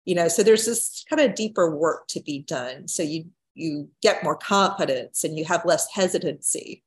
you 0.06 0.16
know, 0.16 0.28
so 0.28 0.44
there's 0.44 0.66
this 0.66 1.04
kind 1.10 1.22
of 1.22 1.36
deeper 1.36 1.76
work 1.76 2.08
to 2.10 2.22
be 2.22 2.40
done. 2.44 2.88
So 2.88 3.04
you, 3.04 3.26
you 3.56 3.90
get 4.02 4.24
more 4.24 4.38
confidence 4.38 5.24
and 5.24 5.38
you 5.38 5.46
have 5.46 5.66
less 5.66 5.88
hesitancy 5.92 6.84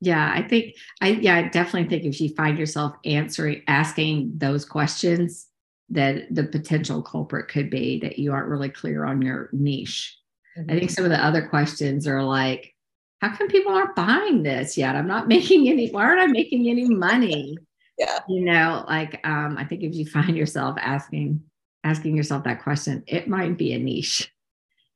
yeah, 0.00 0.32
I 0.34 0.42
think 0.42 0.74
I 1.00 1.08
yeah, 1.08 1.36
I 1.36 1.42
definitely 1.48 1.88
think 1.88 2.04
if 2.04 2.20
you 2.20 2.34
find 2.34 2.58
yourself 2.58 2.94
answering 3.04 3.62
asking 3.68 4.32
those 4.36 4.64
questions, 4.64 5.50
that 5.90 6.32
the 6.34 6.44
potential 6.44 7.02
culprit 7.02 7.48
could 7.48 7.68
be 7.68 7.98
that 8.00 8.18
you 8.18 8.32
aren't 8.32 8.48
really 8.48 8.70
clear 8.70 9.04
on 9.04 9.20
your 9.20 9.50
niche. 9.52 10.16
Mm-hmm. 10.56 10.70
I 10.70 10.74
think 10.74 10.90
mm-hmm. 10.90 10.94
some 10.94 11.04
of 11.04 11.10
the 11.10 11.24
other 11.24 11.48
questions 11.48 12.06
are 12.06 12.22
like, 12.22 12.74
how 13.20 13.36
come 13.36 13.48
people 13.48 13.72
aren't 13.72 13.96
buying 13.96 14.42
this 14.42 14.78
yet? 14.78 14.96
I'm 14.96 15.08
not 15.08 15.28
making 15.34 15.68
any, 15.68 15.90
why 15.90 16.04
aren't 16.04 16.20
I 16.20 16.26
making 16.26 16.68
any 16.68 16.88
money? 16.88 17.58
yeah. 17.98 18.20
You 18.28 18.44
know, 18.44 18.84
like 18.88 19.20
um, 19.24 19.58
I 19.58 19.64
think 19.64 19.82
if 19.82 19.94
you 19.94 20.06
find 20.06 20.36
yourself 20.36 20.76
asking 20.80 21.42
asking 21.82 22.14
yourself 22.14 22.44
that 22.44 22.62
question, 22.62 23.02
it 23.06 23.26
might 23.26 23.56
be 23.56 23.72
a 23.72 23.78
niche 23.78 24.32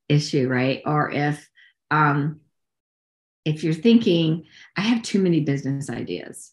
issue, 0.09 0.49
right? 0.49 0.83
Or 0.87 1.11
if 1.11 1.49
um 1.91 2.41
if 3.45 3.63
you're 3.63 3.75
thinking, 3.75 4.45
I 4.77 4.83
have 4.83 5.03
too 5.03 5.21
many 5.21 5.41
business 5.41 5.91
ideas, 5.91 6.53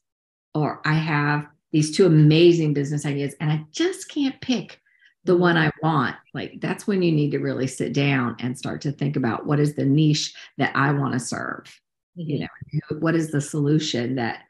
or 0.53 0.81
I 0.85 0.93
have 0.93 1.47
these 1.71 1.95
two 1.95 2.05
amazing 2.05 2.73
business 2.73 3.05
ideas, 3.05 3.35
and 3.39 3.51
I 3.51 3.65
just 3.71 4.09
can't 4.09 4.39
pick 4.41 4.81
the 5.23 5.37
one 5.37 5.57
I 5.57 5.69
want, 5.83 6.15
like 6.33 6.59
that's 6.59 6.87
when 6.87 7.01
you 7.01 7.11
need 7.11 7.31
to 7.31 7.39
really 7.39 7.67
sit 7.67 7.93
down 7.93 8.35
and 8.39 8.57
start 8.57 8.81
to 8.81 8.91
think 8.91 9.15
about 9.15 9.45
what 9.45 9.59
is 9.59 9.75
the 9.75 9.85
niche 9.85 10.33
that 10.57 10.75
I 10.75 10.91
want 10.93 11.13
to 11.13 11.19
serve. 11.19 11.79
You 12.15 12.39
mm-hmm. 12.39 12.77
know, 12.95 12.99
what 12.99 13.15
is 13.15 13.31
the 13.31 13.41
solution 13.41 14.15
that 14.15 14.43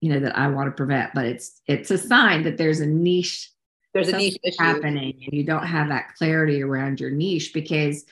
you 0.00 0.12
know 0.12 0.20
that 0.20 0.36
I 0.36 0.48
want 0.48 0.68
to 0.68 0.72
prevent? 0.72 1.14
But 1.14 1.24
it's 1.24 1.62
it's 1.66 1.90
a 1.90 1.98
sign 1.98 2.42
that 2.42 2.58
there's 2.58 2.80
a 2.80 2.86
niche. 2.86 3.50
There's 3.94 4.10
a 4.10 4.18
niche 4.18 4.36
happening, 4.58 5.14
and 5.24 5.32
you 5.32 5.44
don't 5.44 5.66
have 5.66 5.88
that 5.88 6.14
clarity 6.16 6.62
around 6.62 7.00
your 7.00 7.10
niche 7.10 7.52
because 7.54 8.04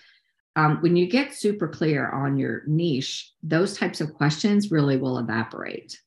um, 0.57 0.79
when 0.81 0.97
you 0.97 1.07
get 1.07 1.35
super 1.35 1.69
clear 1.69 2.09
on 2.11 2.39
your 2.39 2.63
niche, 2.67 3.31
those 3.43 3.77
types 3.77 4.01
of 4.01 4.15
questions 4.15 4.71
really 4.71 4.97
will 4.97 5.19
evaporate. 5.19 6.01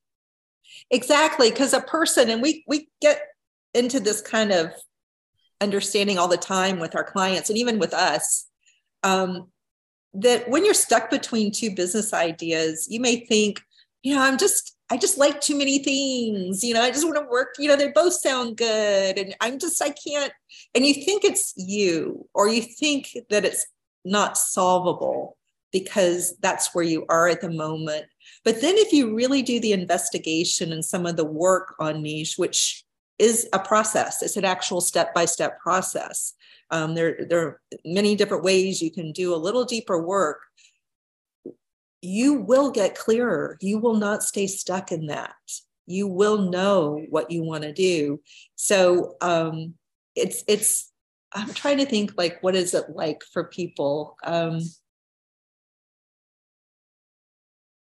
Exactly, 0.91 1.49
because 1.51 1.73
a 1.73 1.81
person, 1.81 2.29
and 2.29 2.41
we 2.41 2.63
we 2.67 2.89
get 3.01 3.21
into 3.73 3.99
this 3.99 4.21
kind 4.21 4.51
of 4.51 4.71
understanding 5.61 6.17
all 6.17 6.27
the 6.27 6.37
time 6.37 6.79
with 6.79 6.95
our 6.95 7.03
clients 7.03 7.49
and 7.49 7.57
even 7.57 7.79
with 7.79 7.93
us 7.93 8.47
um, 9.03 9.49
that 10.13 10.49
when 10.49 10.65
you're 10.65 10.73
stuck 10.73 11.09
between 11.09 11.51
two 11.51 11.75
business 11.75 12.13
ideas, 12.13 12.87
you 12.89 12.99
may 12.99 13.25
think, 13.25 13.61
you 14.01 14.15
know, 14.15 14.21
I'm 14.21 14.37
just 14.37 14.75
I 14.91 14.97
just 14.97 15.19
like 15.19 15.39
too 15.39 15.55
many 15.55 15.83
things. 15.83 16.63
You 16.63 16.73
know, 16.73 16.81
I 16.81 16.89
just 16.89 17.05
want 17.05 17.17
to 17.17 17.29
work, 17.29 17.49
you 17.59 17.67
know, 17.67 17.75
they 17.75 17.91
both 17.91 18.13
sound 18.13 18.57
good. 18.57 19.19
And 19.19 19.35
I'm 19.39 19.59
just, 19.59 19.79
I 19.83 19.91
can't. 19.91 20.33
And 20.73 20.83
you 20.83 20.95
think 20.95 21.23
it's 21.23 21.53
you, 21.55 22.27
or 22.33 22.49
you 22.49 22.63
think 22.63 23.15
that 23.29 23.45
it's 23.45 23.67
not 24.05 24.37
solvable 24.37 25.37
because 25.71 26.35
that's 26.39 26.73
where 26.73 26.83
you 26.83 27.05
are 27.09 27.27
at 27.27 27.41
the 27.41 27.51
moment. 27.51 28.05
But 28.43 28.61
then 28.61 28.75
if 28.77 28.91
you 28.91 29.15
really 29.15 29.41
do 29.41 29.59
the 29.59 29.73
investigation 29.73 30.71
and 30.71 30.83
some 30.83 31.05
of 31.05 31.15
the 31.15 31.25
work 31.25 31.75
on 31.79 32.01
niche, 32.01 32.35
which 32.37 32.83
is 33.19 33.47
a 33.53 33.59
process, 33.59 34.23
it's 34.23 34.37
an 34.37 34.45
actual 34.45 34.81
step 34.81 35.13
by 35.13 35.25
step 35.25 35.59
process. 35.59 36.33
Um, 36.71 36.95
there, 36.95 37.25
there 37.27 37.47
are 37.47 37.61
many 37.85 38.15
different 38.15 38.43
ways 38.43 38.81
you 38.81 38.91
can 38.91 39.11
do 39.11 39.33
a 39.33 39.37
little 39.37 39.65
deeper 39.65 40.01
work. 40.01 40.39
You 42.01 42.35
will 42.35 42.71
get 42.71 42.97
clearer. 42.97 43.57
You 43.61 43.79
will 43.79 43.95
not 43.95 44.23
stay 44.23 44.47
stuck 44.47 44.91
in 44.91 45.07
that. 45.07 45.33
You 45.85 46.07
will 46.07 46.49
know 46.49 47.03
what 47.09 47.31
you 47.31 47.43
want 47.43 47.63
to 47.63 47.73
do. 47.73 48.21
So 48.55 49.15
um, 49.21 49.73
it's 50.15 50.43
it's 50.47 50.91
I'm 51.33 51.53
trying 51.53 51.77
to 51.77 51.85
think 51.85 52.13
like 52.17 52.41
what 52.41 52.55
is 52.55 52.73
it 52.73 52.89
like 52.89 53.21
for 53.31 53.45
people? 53.45 54.17
Um, 54.23 54.61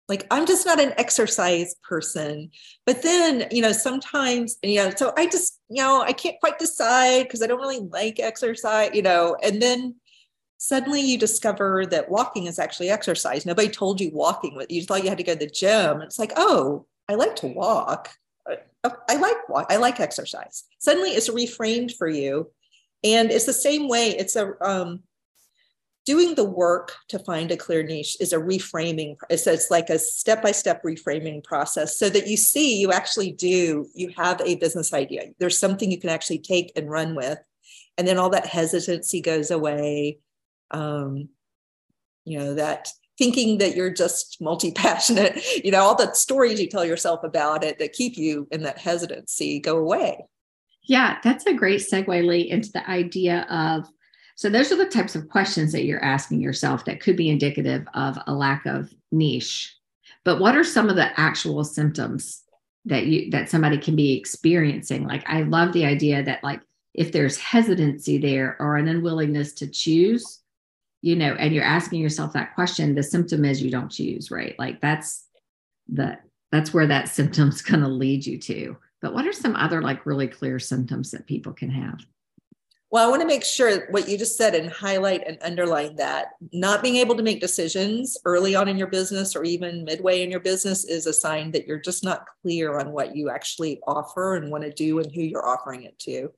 like 0.09 0.25
I'm 0.31 0.47
just 0.47 0.65
not 0.65 0.81
an 0.81 0.93
exercise 0.97 1.75
person. 1.87 2.49
But 2.85 3.03
then, 3.03 3.47
you 3.51 3.61
know, 3.61 3.71
sometimes, 3.71 4.57
you 4.63 4.77
know, 4.77 4.89
so 4.89 5.13
I 5.15 5.27
just, 5.27 5.59
you 5.69 5.83
know, 5.83 6.01
I 6.01 6.13
can't 6.13 6.39
quite 6.39 6.57
decide 6.57 7.23
because 7.23 7.43
I 7.43 7.47
don't 7.47 7.61
really 7.61 7.87
like 7.91 8.19
exercise, 8.19 8.89
you 8.93 9.03
know, 9.03 9.37
and 9.43 9.61
then 9.61 9.95
suddenly 10.57 11.01
you 11.01 11.17
discover 11.17 11.85
that 11.85 12.09
walking 12.09 12.47
is 12.47 12.57
actually 12.57 12.89
exercise. 12.89 13.45
Nobody 13.45 13.69
told 13.69 14.01
you 14.01 14.09
walking 14.11 14.55
with 14.55 14.71
you 14.71 14.83
thought 14.83 15.03
you 15.03 15.09
had 15.09 15.19
to 15.19 15.23
go 15.23 15.33
to 15.33 15.39
the 15.39 15.47
gym. 15.47 16.01
It's 16.01 16.19
like, 16.19 16.33
oh, 16.35 16.87
I 17.07 17.13
like 17.13 17.35
to 17.37 17.47
walk. 17.47 18.09
I 18.83 19.15
like 19.15 19.47
walk. 19.47 19.67
I 19.69 19.77
like 19.77 19.99
exercise. 19.99 20.63
Suddenly 20.79 21.11
it's 21.11 21.29
reframed 21.29 21.95
for 21.95 22.07
you 22.07 22.49
and 23.03 23.31
it's 23.31 23.45
the 23.45 23.53
same 23.53 23.87
way. 23.87 24.09
It's 24.09 24.35
a 24.35 24.53
um, 24.61 25.03
doing 26.09 26.33
the 26.33 26.43
work 26.43 26.95
to 27.07 27.19
find 27.19 27.51
a 27.51 27.55
clear 27.55 27.83
niche 27.83 28.17
is 28.19 28.33
a 28.33 28.37
reframing. 28.37 29.15
It's, 29.29 29.69
like 29.69 29.91
a 29.91 29.99
step 29.99 30.41
by 30.41 30.51
step 30.51 30.81
reframing 30.83 31.43
process 31.43 31.99
so 31.99 32.09
that 32.09 32.27
you 32.27 32.35
see 32.35 32.79
you 32.79 32.91
actually 32.91 33.31
do, 33.31 33.85
you 33.93 34.11
have 34.17 34.41
a 34.41 34.55
business 34.55 34.91
idea. 34.91 35.25
There's 35.37 35.59
something 35.59 35.91
you 35.91 35.99
can 35.99 36.09
actually 36.09 36.39
take 36.39 36.71
and 36.75 36.89
run 36.89 37.13
with. 37.13 37.37
And 37.95 38.07
then 38.07 38.17
all 38.17 38.31
that 38.31 38.47
hesitancy 38.47 39.21
goes 39.21 39.51
away. 39.51 40.17
Um, 40.71 41.29
you 42.25 42.39
know, 42.39 42.55
that 42.55 42.87
thinking 43.19 43.59
that 43.59 43.75
you're 43.75 43.93
just 43.93 44.37
multi 44.41 44.71
passionate, 44.71 45.39
you 45.63 45.69
know, 45.69 45.83
all 45.83 45.95
the 45.95 46.13
stories 46.13 46.59
you 46.59 46.69
tell 46.69 46.85
yourself 46.85 47.23
about 47.23 47.63
it 47.63 47.77
that 47.77 47.93
keep 47.93 48.17
you 48.17 48.47
in 48.51 48.63
that 48.63 48.79
hesitancy 48.79 49.59
go 49.59 49.77
away. 49.77 50.25
Yeah, 50.83 51.17
that's 51.23 51.45
a 51.45 51.53
great 51.53 51.81
segue, 51.81 52.25
Lee, 52.25 52.49
into 52.49 52.71
the 52.71 52.89
idea 52.89 53.45
of 53.49 53.87
so 54.39 54.49
those 54.49 54.71
are 54.71 54.77
the 54.77 54.85
types 54.85 55.17
of 55.17 55.27
questions 55.27 55.73
that 55.73 55.83
you're 55.83 56.01
asking 56.01 56.39
yourself 56.39 56.85
that 56.85 57.01
could 57.01 57.17
be 57.17 57.29
indicative 57.29 57.85
of 57.93 58.17
a 58.25 58.33
lack 58.33 58.65
of 58.65 58.89
niche. 59.11 59.75
But 60.23 60.39
what 60.39 60.55
are 60.55 60.63
some 60.63 60.89
of 60.89 60.95
the 60.95 61.19
actual 61.19 61.65
symptoms 61.65 62.41
that 62.85 63.05
you 63.07 63.29
that 63.31 63.49
somebody 63.49 63.77
can 63.77 63.97
be 63.97 64.13
experiencing? 64.13 65.05
Like 65.05 65.23
I 65.27 65.41
love 65.41 65.73
the 65.73 65.85
idea 65.85 66.23
that 66.23 66.41
like 66.41 66.61
if 66.93 67.11
there's 67.11 67.37
hesitancy 67.37 68.17
there 68.17 68.55
or 68.61 68.77
an 68.77 68.87
unwillingness 68.87 69.51
to 69.55 69.67
choose, 69.67 70.39
you 71.01 71.17
know, 71.17 71.33
and 71.33 71.53
you're 71.53 71.63
asking 71.65 71.99
yourself 71.99 72.31
that 72.31 72.55
question, 72.55 72.95
the 72.95 73.03
symptom 73.03 73.43
is 73.43 73.61
you 73.61 73.71
don't 73.71 73.91
choose, 73.91 74.31
right? 74.31 74.55
Like 74.57 74.79
that's 74.79 75.25
the 75.89 76.17
that's 76.49 76.73
where 76.73 76.87
that 76.87 77.09
symptom's 77.09 77.61
going 77.61 77.81
to 77.81 77.89
lead 77.89 78.25
you 78.25 78.37
to. 78.39 78.77
But 79.01 79.13
what 79.13 79.25
are 79.25 79.33
some 79.33 79.55
other 79.55 79.81
like 79.81 80.05
really 80.05 80.27
clear 80.27 80.59
symptoms 80.59 81.11
that 81.11 81.27
people 81.27 81.53
can 81.53 81.69
have? 81.69 81.99
Well, 82.91 83.05
I 83.05 83.09
want 83.09 83.21
to 83.21 83.27
make 83.27 83.45
sure 83.45 83.85
what 83.91 84.09
you 84.09 84.17
just 84.17 84.35
said 84.35 84.55
and 84.55 84.71
highlight 84.71 85.21
and 85.27 85.37
underline 85.43 85.95
that 85.97 86.29
not 86.51 86.81
being 86.81 86.95
able 86.95 87.15
to 87.15 87.23
make 87.23 87.39
decisions 87.39 88.17
early 88.25 88.55
on 88.55 88.67
in 88.67 88.79
your 88.79 88.87
business 88.87 89.35
or 89.35 89.43
even 89.43 89.83
midway 89.83 90.23
in 90.23 90.31
your 90.31 90.39
business 90.39 90.85
is 90.85 91.05
a 91.05 91.13
sign 91.13 91.51
that 91.51 91.67
you're 91.67 91.79
just 91.79 92.03
not 92.03 92.25
clear 92.41 92.79
on 92.79 92.91
what 92.91 93.15
you 93.15 93.29
actually 93.29 93.79
offer 93.85 94.35
and 94.35 94.49
want 94.49 94.63
to 94.63 94.71
do 94.71 94.97
and 94.97 95.13
who 95.13 95.21
you're 95.21 95.47
offering 95.47 95.83
it 95.83 95.99
to. 95.99 96.31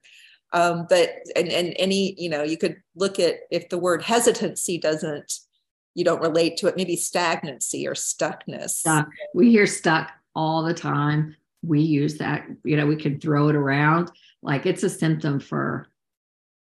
Um, 0.52 0.88
but 0.90 1.10
and, 1.38 1.48
and 1.48 1.74
any, 1.80 2.16
you 2.22 2.30
know, 2.30 2.44
you 2.44 2.58
could 2.58 2.82
look 2.96 3.18
at 3.18 3.36
if 3.50 3.70
the 3.70 3.78
word 3.78 4.02
hesitancy 4.02 4.78
doesn't, 4.78 5.32
you 5.96 6.04
don't 6.04 6.22
relate 6.22 6.58
to 6.58 6.68
it, 6.68 6.76
maybe 6.76 6.98
stagnancy 6.98 7.88
or 7.88 7.94
stuckness. 7.94 8.72
Stuck. 8.72 9.08
We 9.34 9.52
hear 9.52 9.66
stuck 9.66 10.12
all 10.36 10.64
the 10.64 10.74
time 10.74 11.38
we 11.64 11.82
use 11.82 12.18
that 12.18 12.48
you 12.64 12.76
know 12.78 12.86
we 12.86 12.96
can 12.96 13.20
throw 13.20 13.50
it 13.50 13.56
around. 13.56 14.12
Like 14.42 14.66
it's 14.66 14.84
a 14.84 14.90
symptom 14.90 15.40
for 15.40 15.88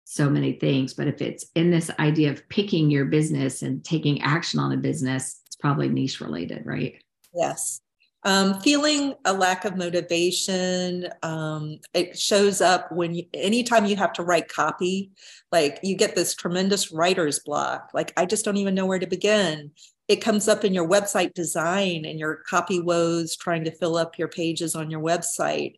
so 0.08 0.30
many 0.30 0.52
things 0.52 0.94
but 0.94 1.08
if 1.08 1.20
it's 1.20 1.46
in 1.56 1.68
this 1.68 1.90
idea 1.98 2.30
of 2.30 2.48
picking 2.48 2.88
your 2.90 3.06
business 3.06 3.62
and 3.62 3.84
taking 3.84 4.22
action 4.22 4.60
on 4.60 4.70
a 4.70 4.76
business 4.76 5.40
it's 5.46 5.56
probably 5.56 5.88
niche 5.88 6.20
related 6.20 6.64
right? 6.64 7.02
Yes. 7.34 7.80
Um, 8.22 8.60
feeling 8.60 9.14
a 9.24 9.32
lack 9.32 9.64
of 9.64 9.76
motivation 9.76 11.08
um, 11.24 11.78
it 11.92 12.16
shows 12.16 12.60
up 12.60 12.90
when 12.92 13.14
you, 13.14 13.24
anytime 13.34 13.84
you 13.84 13.96
have 13.96 14.12
to 14.14 14.22
write 14.22 14.48
copy 14.48 15.10
like 15.50 15.80
you 15.82 15.96
get 15.96 16.14
this 16.14 16.36
tremendous 16.36 16.92
writer's 16.92 17.40
block. 17.40 17.90
Like 17.92 18.12
i 18.16 18.24
just 18.24 18.44
don't 18.44 18.58
even 18.58 18.76
know 18.76 18.86
where 18.86 19.00
to 19.00 19.08
begin 19.08 19.72
it 20.08 20.16
comes 20.16 20.48
up 20.48 20.64
in 20.64 20.72
your 20.72 20.88
website 20.88 21.34
design 21.34 22.04
and 22.04 22.18
your 22.18 22.42
copy 22.48 22.80
woes 22.80 23.36
trying 23.36 23.64
to 23.64 23.70
fill 23.70 23.96
up 23.96 24.18
your 24.18 24.28
pages 24.28 24.74
on 24.74 24.90
your 24.90 25.00
website 25.00 25.74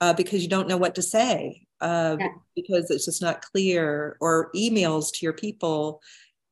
uh, 0.00 0.12
because 0.14 0.42
you 0.42 0.48
don't 0.48 0.68
know 0.68 0.76
what 0.76 0.94
to 0.94 1.02
say 1.02 1.66
uh, 1.80 2.16
yeah. 2.18 2.28
because 2.54 2.90
it's 2.90 3.04
just 3.04 3.20
not 3.20 3.42
clear 3.42 4.16
or 4.20 4.50
emails 4.56 5.12
to 5.12 5.26
your 5.26 5.34
people. 5.34 6.00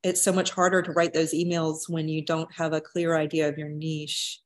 It's 0.02 0.20
so 0.20 0.32
much 0.32 0.50
harder 0.50 0.82
to 0.82 0.92
write 0.92 1.14
those 1.14 1.32
emails 1.32 1.88
when 1.88 2.08
you 2.08 2.22
don't 2.22 2.52
have 2.54 2.74
a 2.74 2.80
clear 2.80 3.16
idea 3.16 3.48
of 3.48 3.56
your 3.56 3.70
niche 3.70 4.40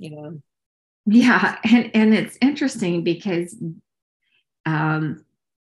you 0.00 0.10
know? 0.10 0.40
Yeah 1.06 1.56
and 1.64 1.90
and 1.94 2.14
it's 2.14 2.36
interesting 2.40 3.04
because 3.04 3.54
um 4.66 5.24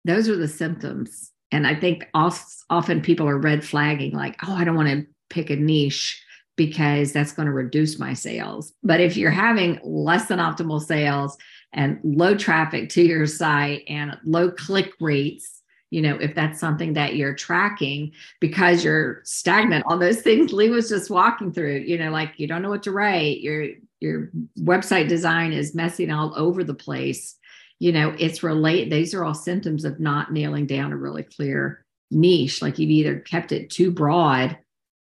those 0.04 0.28
are 0.28 0.36
the 0.36 0.48
symptoms. 0.48 1.32
And 1.52 1.66
i 1.66 1.74
think 1.74 2.06
often 2.14 3.02
people 3.02 3.28
are 3.28 3.36
red 3.36 3.64
flagging 3.64 4.12
like 4.12 4.36
oh 4.46 4.54
i 4.54 4.62
don't 4.62 4.76
want 4.76 4.88
to 4.88 5.04
pick 5.30 5.50
a 5.50 5.56
niche 5.56 6.22
because 6.56 7.12
that's 7.12 7.32
going 7.32 7.46
to 7.46 7.52
reduce 7.52 7.98
my 7.98 8.12
sales. 8.12 8.74
But 8.82 9.00
if 9.00 9.16
you're 9.16 9.30
having 9.30 9.80
less 9.82 10.26
than 10.26 10.38
optimal 10.38 10.82
sales 10.82 11.38
and 11.72 11.98
low 12.02 12.36
traffic 12.36 12.90
to 12.90 13.02
your 13.02 13.26
site 13.26 13.84
and 13.88 14.18
low 14.26 14.50
click 14.50 14.92
rates, 15.00 15.62
you 15.88 16.02
know, 16.02 16.16
if 16.16 16.34
that's 16.34 16.60
something 16.60 16.92
that 16.92 17.16
you're 17.16 17.34
tracking 17.34 18.12
because 18.40 18.84
you're 18.84 19.22
stagnant 19.24 19.84
on 19.86 20.00
those 20.00 20.20
things 20.22 20.52
Lee 20.52 20.68
was 20.68 20.90
just 20.90 21.10
walking 21.10 21.50
through, 21.52 21.78
you 21.78 21.96
know, 21.96 22.10
like 22.10 22.34
you 22.36 22.46
don't 22.46 22.60
know 22.60 22.68
what 22.68 22.82
to 22.82 22.92
write, 22.92 23.40
your 23.40 23.68
your 24.00 24.30
website 24.58 25.08
design 25.08 25.52
is 25.52 25.74
messing 25.74 26.10
all 26.10 26.34
over 26.36 26.62
the 26.62 26.74
place. 26.74 27.36
You 27.78 27.92
know, 27.92 28.14
it's 28.18 28.42
relate 28.42 28.90
these 28.90 29.14
are 29.14 29.24
all 29.24 29.34
symptoms 29.34 29.86
of 29.86 29.98
not 29.98 30.30
nailing 30.30 30.66
down 30.66 30.92
a 30.92 30.96
really 30.96 31.22
clear 31.22 31.86
niche. 32.10 32.60
Like 32.60 32.78
you've 32.78 32.90
either 32.90 33.18
kept 33.18 33.52
it 33.52 33.70
too 33.70 33.90
broad 33.90 34.58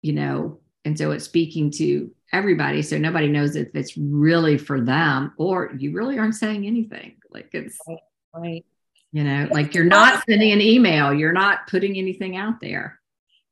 you 0.06 0.14
know 0.14 0.60
and 0.86 0.98
so 0.98 1.12
it's 1.12 1.26
speaking 1.26 1.72
to 1.72 2.12
everybody. 2.32 2.82
So 2.84 2.98
nobody 2.98 3.28
knows 3.28 3.56
if 3.56 3.70
it's 3.74 3.98
really 3.98 4.58
for 4.58 4.80
them 4.80 5.34
or 5.38 5.74
you 5.78 5.92
really 5.94 6.20
aren't 6.20 6.36
saying 6.36 6.66
anything. 6.66 7.16
Like 7.32 7.50
it's 7.54 7.78
right. 7.88 7.98
right. 8.34 8.66
You 9.12 9.24
know, 9.24 9.48
like 9.52 9.74
you're 9.74 9.86
not 9.86 10.24
sending 10.30 10.52
an 10.52 10.62
email, 10.62 11.14
you're 11.14 11.34
not 11.34 11.68
putting 11.68 11.98
anything 11.98 12.38
out 12.38 12.62
there. 12.62 13.00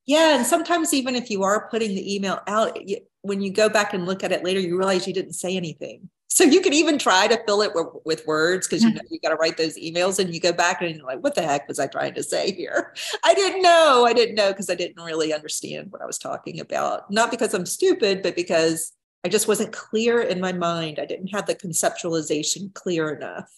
Yeah. 0.05 0.35
And 0.37 0.45
sometimes, 0.45 0.93
even 0.93 1.15
if 1.15 1.29
you 1.29 1.43
are 1.43 1.69
putting 1.69 1.95
the 1.95 2.15
email 2.15 2.41
out, 2.47 2.87
you, 2.87 2.97
when 3.21 3.41
you 3.41 3.51
go 3.51 3.69
back 3.69 3.93
and 3.93 4.05
look 4.05 4.23
at 4.23 4.33
it 4.33 4.43
later, 4.43 4.59
you 4.59 4.77
realize 4.77 5.07
you 5.07 5.13
didn't 5.13 5.33
say 5.33 5.55
anything. 5.55 6.09
So 6.33 6.43
you 6.43 6.61
can 6.61 6.73
even 6.73 6.97
try 6.97 7.27
to 7.27 7.39
fill 7.45 7.61
it 7.61 7.75
with, 7.75 7.87
with 8.05 8.25
words 8.25 8.67
because 8.67 8.81
you 8.81 8.89
mm-hmm. 8.89 8.97
know 8.97 9.03
you 9.11 9.19
got 9.19 9.29
to 9.29 9.35
write 9.35 9.55
those 9.55 9.77
emails 9.77 10.17
and 10.17 10.33
you 10.33 10.39
go 10.39 10.51
back 10.51 10.81
and 10.81 10.95
you're 10.95 11.05
like, 11.05 11.19
what 11.19 11.35
the 11.35 11.43
heck 11.43 11.67
was 11.67 11.77
I 11.77 11.85
trying 11.85 12.15
to 12.15 12.23
say 12.23 12.51
here? 12.51 12.95
I 13.23 13.35
didn't 13.35 13.61
know. 13.61 14.05
I 14.07 14.13
didn't 14.13 14.33
know 14.33 14.51
because 14.51 14.69
I 14.69 14.75
didn't 14.75 15.03
really 15.03 15.31
understand 15.31 15.91
what 15.91 16.01
I 16.01 16.07
was 16.07 16.17
talking 16.17 16.59
about. 16.59 17.11
Not 17.11 17.29
because 17.29 17.53
I'm 17.53 17.67
stupid, 17.67 18.23
but 18.23 18.35
because 18.35 18.93
I 19.23 19.29
just 19.29 19.47
wasn't 19.47 19.73
clear 19.73 20.21
in 20.21 20.41
my 20.41 20.53
mind. 20.53 20.97
I 20.99 21.05
didn't 21.05 21.27
have 21.27 21.45
the 21.45 21.55
conceptualization 21.55 22.73
clear 22.73 23.13
enough. 23.13 23.51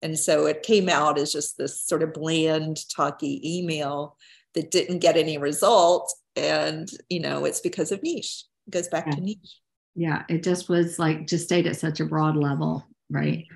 And 0.00 0.18
so 0.18 0.46
it 0.46 0.62
came 0.62 0.88
out 0.88 1.18
as 1.18 1.30
just 1.30 1.58
this 1.58 1.82
sort 1.82 2.02
of 2.02 2.14
bland, 2.14 2.78
talky 2.88 3.58
email 3.58 4.16
that 4.54 4.70
didn't 4.70 5.00
get 5.00 5.18
any 5.18 5.36
result. 5.36 6.10
And, 6.36 6.90
you 7.10 7.20
know, 7.20 7.44
it's 7.44 7.60
because 7.60 7.92
of 7.92 8.02
niche. 8.02 8.44
It 8.66 8.70
goes 8.70 8.88
back 8.88 9.06
yeah. 9.06 9.16
to 9.16 9.20
mm. 9.20 9.24
niche 9.24 9.58
yeah 9.94 10.24
it 10.28 10.42
just 10.42 10.68
was 10.68 10.98
like 10.98 11.26
just 11.26 11.44
stayed 11.44 11.66
at 11.66 11.76
such 11.76 12.00
a 12.00 12.04
broad 12.04 12.36
level 12.36 12.84
right? 13.10 13.46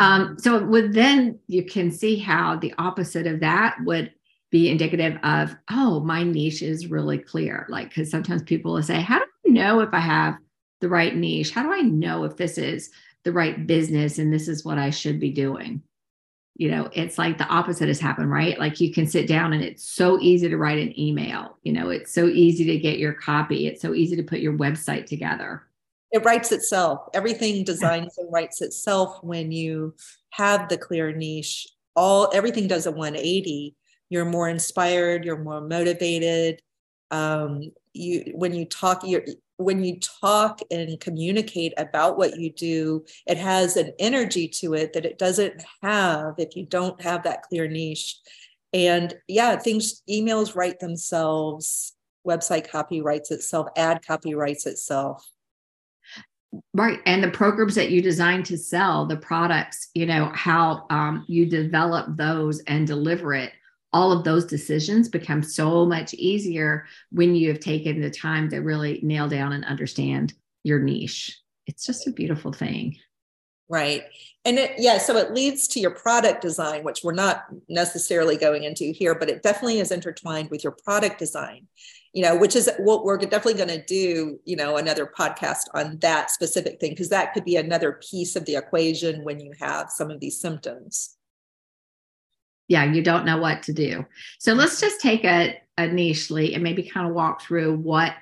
Um 0.00 0.36
so 0.38 0.64
would 0.64 0.92
then 0.92 1.38
you 1.46 1.64
can 1.64 1.90
see 1.90 2.16
how 2.16 2.56
the 2.56 2.74
opposite 2.78 3.26
of 3.26 3.40
that 3.40 3.76
would 3.84 4.12
be 4.50 4.70
indicative 4.70 5.18
of 5.22 5.54
oh 5.70 6.00
my 6.00 6.22
niche 6.22 6.62
is 6.62 6.90
really 6.90 7.18
clear. 7.18 7.66
Like 7.68 7.90
because 7.90 8.10
sometimes 8.10 8.42
people 8.42 8.72
will 8.72 8.82
say 8.82 9.00
how 9.00 9.18
do 9.18 9.24
i 9.46 9.50
know 9.50 9.80
if 9.80 9.92
i 9.92 9.98
have 9.98 10.36
the 10.80 10.88
right 10.88 11.14
niche? 11.14 11.50
How 11.50 11.62
do 11.62 11.72
i 11.72 11.80
know 11.80 12.24
if 12.24 12.36
this 12.36 12.58
is 12.58 12.90
the 13.24 13.32
right 13.32 13.66
business 13.66 14.18
and 14.18 14.32
this 14.32 14.48
is 14.48 14.64
what 14.64 14.78
i 14.78 14.90
should 14.90 15.20
be 15.20 15.30
doing? 15.30 15.82
You 16.56 16.70
know 16.70 16.88
it's 16.92 17.18
like 17.18 17.36
the 17.36 17.48
opposite 17.48 17.88
has 17.88 18.00
happened 18.00 18.30
right? 18.30 18.58
Like 18.58 18.80
you 18.80 18.92
can 18.92 19.06
sit 19.06 19.28
down 19.28 19.52
and 19.52 19.62
it's 19.62 19.84
so 19.84 20.18
easy 20.18 20.48
to 20.48 20.56
write 20.56 20.78
an 20.78 20.98
email. 20.98 21.58
You 21.62 21.72
know 21.72 21.90
it's 21.90 22.12
so 22.12 22.26
easy 22.26 22.64
to 22.64 22.78
get 22.78 22.98
your 22.98 23.12
copy. 23.12 23.66
It's 23.66 23.82
so 23.82 23.92
easy 23.92 24.16
to 24.16 24.22
put 24.22 24.40
your 24.40 24.54
website 24.54 25.06
together 25.06 25.64
it 26.14 26.24
writes 26.24 26.52
itself. 26.52 27.08
Everything 27.12 27.64
designs 27.64 28.18
and 28.18 28.32
writes 28.32 28.62
itself 28.62 29.18
when 29.24 29.50
you 29.50 29.96
have 30.30 30.68
the 30.68 30.78
clear 30.78 31.12
niche. 31.12 31.66
All 31.96 32.30
everything 32.32 32.68
does 32.68 32.86
a 32.86 32.92
180. 32.92 33.74
You're 34.10 34.24
more 34.24 34.48
inspired. 34.48 35.24
You're 35.24 35.42
more 35.42 35.60
motivated. 35.60 36.62
Um, 37.10 37.72
you 37.94 38.32
when 38.36 38.54
you 38.54 38.64
talk, 38.64 39.02
you're 39.04 39.24
when 39.56 39.82
you 39.82 39.98
talk 40.20 40.60
and 40.70 41.00
communicate 41.00 41.72
about 41.78 42.16
what 42.16 42.38
you 42.38 42.52
do, 42.52 43.04
it 43.26 43.36
has 43.36 43.76
an 43.76 43.92
energy 43.98 44.46
to 44.46 44.74
it 44.74 44.92
that 44.92 45.04
it 45.04 45.18
doesn't 45.18 45.64
have 45.82 46.34
if 46.38 46.54
you 46.54 46.64
don't 46.64 47.00
have 47.02 47.24
that 47.24 47.42
clear 47.42 47.66
niche. 47.66 48.20
And 48.72 49.12
yeah, 49.26 49.56
things 49.56 50.02
emails 50.08 50.54
write 50.54 50.78
themselves. 50.78 51.96
Website 52.24 52.70
copy 52.70 53.00
writes 53.00 53.32
itself. 53.32 53.66
Ad 53.76 54.06
copy 54.06 54.36
writes 54.36 54.64
itself 54.66 55.28
right. 56.74 57.00
And 57.06 57.22
the 57.22 57.30
programs 57.30 57.74
that 57.74 57.90
you 57.90 58.02
design 58.02 58.42
to 58.44 58.58
sell 58.58 59.06
the 59.06 59.16
products 59.16 59.90
you 59.94 60.06
know 60.06 60.30
how 60.34 60.86
um, 60.90 61.24
you 61.28 61.46
develop 61.46 62.16
those 62.16 62.60
and 62.60 62.86
deliver 62.86 63.34
it 63.34 63.52
all 63.94 64.10
of 64.10 64.24
those 64.24 64.44
decisions 64.44 65.08
become 65.08 65.40
so 65.40 65.86
much 65.86 66.14
easier 66.14 66.84
when 67.12 67.36
you 67.36 67.48
have 67.48 67.60
taken 67.60 68.00
the 68.00 68.10
time 68.10 68.50
to 68.50 68.58
really 68.58 68.98
nail 69.04 69.28
down 69.28 69.52
and 69.52 69.64
understand 69.64 70.34
your 70.64 70.80
niche. 70.80 71.40
It's 71.68 71.86
just 71.86 72.08
a 72.08 72.10
beautiful 72.10 72.52
thing. 72.52 72.96
Right. 73.68 74.02
And 74.44 74.58
it 74.58 74.72
yeah 74.78 74.98
so 74.98 75.16
it 75.16 75.32
leads 75.32 75.68
to 75.68 75.80
your 75.80 75.92
product 75.92 76.42
design 76.42 76.84
which 76.84 77.02
we're 77.02 77.14
not 77.14 77.44
necessarily 77.68 78.36
going 78.36 78.64
into 78.64 78.92
here 78.92 79.14
but 79.14 79.30
it 79.30 79.42
definitely 79.42 79.80
is 79.80 79.90
intertwined 79.90 80.50
with 80.50 80.62
your 80.62 80.76
product 80.84 81.18
design 81.18 81.66
you 82.14 82.22
know, 82.22 82.36
which 82.36 82.54
is 82.54 82.70
what 82.78 83.04
we're 83.04 83.18
definitely 83.18 83.54
going 83.54 83.68
to 83.68 83.84
do, 83.84 84.38
you 84.44 84.54
know, 84.54 84.76
another 84.76 85.04
podcast 85.04 85.62
on 85.74 85.98
that 85.98 86.30
specific 86.30 86.78
thing, 86.78 86.90
because 86.90 87.08
that 87.08 87.34
could 87.34 87.44
be 87.44 87.56
another 87.56 88.00
piece 88.08 88.36
of 88.36 88.44
the 88.44 88.54
equation 88.54 89.24
when 89.24 89.40
you 89.40 89.52
have 89.60 89.90
some 89.90 90.12
of 90.12 90.20
these 90.20 90.40
symptoms. 90.40 91.16
Yeah, 92.68 92.84
you 92.84 93.02
don't 93.02 93.26
know 93.26 93.38
what 93.38 93.64
to 93.64 93.72
do. 93.72 94.06
So 94.38 94.54
let's 94.54 94.80
just 94.80 95.00
take 95.00 95.24
a, 95.24 95.60
a 95.76 95.88
niche, 95.88 96.30
Lee, 96.30 96.54
and 96.54 96.62
maybe 96.62 96.84
kind 96.88 97.08
of 97.08 97.14
walk 97.14 97.42
through 97.42 97.76
what 97.76 98.14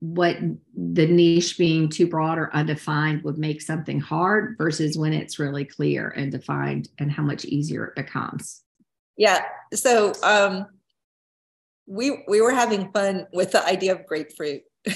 what 0.00 0.36
the 0.76 1.08
niche 1.08 1.58
being 1.58 1.88
too 1.88 2.06
broad 2.06 2.38
or 2.38 2.54
undefined 2.54 3.24
would 3.24 3.36
make 3.36 3.60
something 3.60 3.98
hard 3.98 4.54
versus 4.56 4.96
when 4.96 5.12
it's 5.12 5.40
really 5.40 5.64
clear 5.64 6.10
and 6.10 6.30
defined 6.30 6.88
and 6.98 7.10
how 7.10 7.24
much 7.24 7.44
easier 7.44 7.86
it 7.86 7.96
becomes. 7.96 8.62
Yeah. 9.16 9.42
So 9.74 10.12
um 10.22 10.66
we 11.88 12.22
we 12.28 12.40
were 12.40 12.52
having 12.52 12.92
fun 12.92 13.26
with 13.32 13.52
the 13.52 13.64
idea 13.64 13.92
of 13.92 14.06
grapefruit 14.06 14.62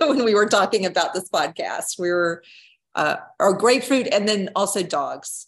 when 0.00 0.24
we 0.24 0.34
were 0.34 0.46
talking 0.46 0.86
about 0.86 1.14
this 1.14 1.28
podcast. 1.30 1.98
We 1.98 2.10
were 2.10 2.42
uh, 2.94 3.16
or 3.40 3.56
grapefruit 3.56 4.08
and 4.12 4.28
then 4.28 4.50
also 4.54 4.82
dogs. 4.82 5.46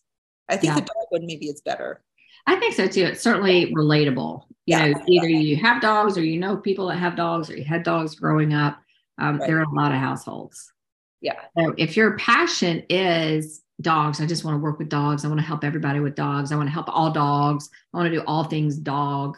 I 0.48 0.56
think 0.56 0.72
yeah. 0.72 0.80
the 0.80 0.86
dog 0.86 1.06
one 1.10 1.26
maybe 1.26 1.46
is 1.46 1.60
better. 1.60 2.02
I 2.46 2.56
think 2.56 2.74
so 2.74 2.86
too. 2.86 3.04
It's 3.04 3.20
certainly 3.20 3.72
relatable. 3.74 4.44
You 4.66 4.76
yeah. 4.76 4.86
know, 4.88 5.02
either 5.08 5.28
you 5.28 5.56
have 5.56 5.82
dogs 5.82 6.16
or 6.16 6.24
you 6.24 6.38
know 6.38 6.56
people 6.56 6.88
that 6.88 6.96
have 6.96 7.16
dogs 7.16 7.50
or 7.50 7.56
you 7.56 7.64
had 7.64 7.82
dogs 7.82 8.14
growing 8.14 8.52
up. 8.54 8.78
Um, 9.18 9.38
right. 9.38 9.46
There 9.46 9.58
are 9.58 9.64
a 9.64 9.74
lot 9.74 9.92
of 9.92 9.98
households. 9.98 10.72
Yeah. 11.20 11.40
So 11.58 11.74
if 11.76 11.96
your 11.96 12.16
passion 12.18 12.84
is 12.88 13.62
dogs, 13.80 14.20
I 14.20 14.26
just 14.26 14.44
want 14.44 14.54
to 14.54 14.60
work 14.60 14.78
with 14.78 14.88
dogs. 14.88 15.24
I 15.24 15.28
want 15.28 15.40
to 15.40 15.46
help 15.46 15.64
everybody 15.64 16.00
with 16.00 16.14
dogs. 16.14 16.52
I 16.52 16.56
want 16.56 16.68
to 16.68 16.72
help 16.72 16.86
all 16.88 17.10
dogs. 17.10 17.68
I 17.92 17.96
want 17.96 18.10
to 18.10 18.16
do 18.16 18.24
all 18.26 18.44
things 18.44 18.76
dog. 18.76 19.36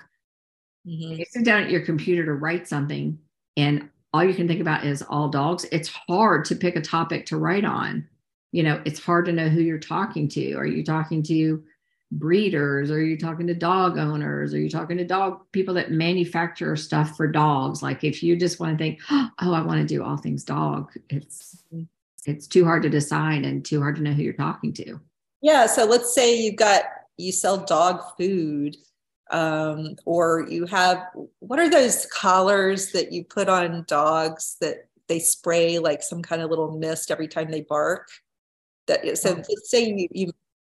Mm-hmm. 0.89 1.19
You 1.21 1.25
sit 1.29 1.45
down 1.45 1.63
at 1.63 1.71
your 1.71 1.83
computer 1.85 2.25
to 2.25 2.33
write 2.33 2.67
something, 2.67 3.19
and 3.57 3.89
all 4.15 4.25
you 4.25 4.35
can 4.35 4.49
think 4.49 4.61
about 4.61 4.85
is 4.85 5.03
all 5.03 5.29
dogs. 5.29 5.67
It's 5.71 5.89
hard 5.89 6.45
to 6.47 6.57
pick 6.57 6.77
a 6.77 6.81
topic 6.81 7.27
to 7.27 7.37
write 7.37 7.65
on. 7.65 8.09
You 8.53 8.63
know, 8.63 8.81
it's 8.87 9.03
hard 9.03 9.27
to 9.27 9.33
know 9.33 9.49
who 9.49 9.61
you're 9.61 9.79
talking 9.79 10.29
to. 10.29 10.55
Are 10.55 10.67
you 10.67 10.83
talking 10.83 11.23
to 11.25 11.63
breeders? 12.13 12.91
Are 12.91 13.03
you 13.03 13.19
talking 13.19 13.47
to 13.49 13.55
dog 13.55 13.99
owners? 13.99 14.55
Are 14.55 14.59
you 14.59 14.71
talking 14.71 14.97
to 14.97 15.05
dog 15.05 15.41
people 15.53 15.75
that 15.75 15.91
manufacture 15.91 16.75
stuff 16.75 17.17
for 17.17 17.27
dogs? 17.27 17.83
Like 17.83 18.05
if 18.05 18.23
you 18.23 18.37
just 18.37 18.59
want 18.59 18.79
to 18.79 18.83
think, 18.83 19.01
oh, 19.11 19.31
I 19.41 19.61
want 19.61 19.81
to 19.81 19.87
do 19.87 20.03
all 20.03 20.17
things 20.17 20.45
dog, 20.45 20.91
it's 21.11 21.63
mm-hmm. 21.73 21.83
it's 22.25 22.47
too 22.47 22.65
hard 22.65 22.83
to 22.85 22.89
decide 22.89 23.45
and 23.45 23.65
too 23.65 23.81
hard 23.81 23.97
to 23.97 24.03
know 24.03 24.13
who 24.13 24.23
you're 24.23 24.33
talking 24.33 24.73
to. 24.75 24.99
Yeah. 25.43 25.67
So 25.67 25.85
let's 25.85 26.15
say 26.15 26.41
you've 26.41 26.57
got 26.57 26.85
you 27.19 27.33
sell 27.33 27.59
dog 27.59 28.03
food 28.17 28.77
um, 29.31 29.97
or 30.05 30.47
you 30.49 30.67
have 30.67 31.07
what 31.41 31.59
are 31.59 31.71
those 31.71 32.07
collars 32.07 32.93
that 32.93 33.13
you 33.13 33.25
put 33.25 33.49
on 33.49 33.85
dogs 33.87 34.57
that 34.61 34.89
they 35.09 35.19
spray 35.19 35.79
like 35.79 36.03
some 36.03 36.23
kind 36.23 36.43
of 36.43 36.51
little 36.51 36.79
mist 36.79 37.11
every 37.11 37.29
time 37.29 37.51
they 37.51 37.63
bark? 37.63 38.09
That 38.87 39.19
so 39.19 39.35
let's 39.35 39.71
say 39.71 39.89
you 39.89 40.09
you 40.11 40.33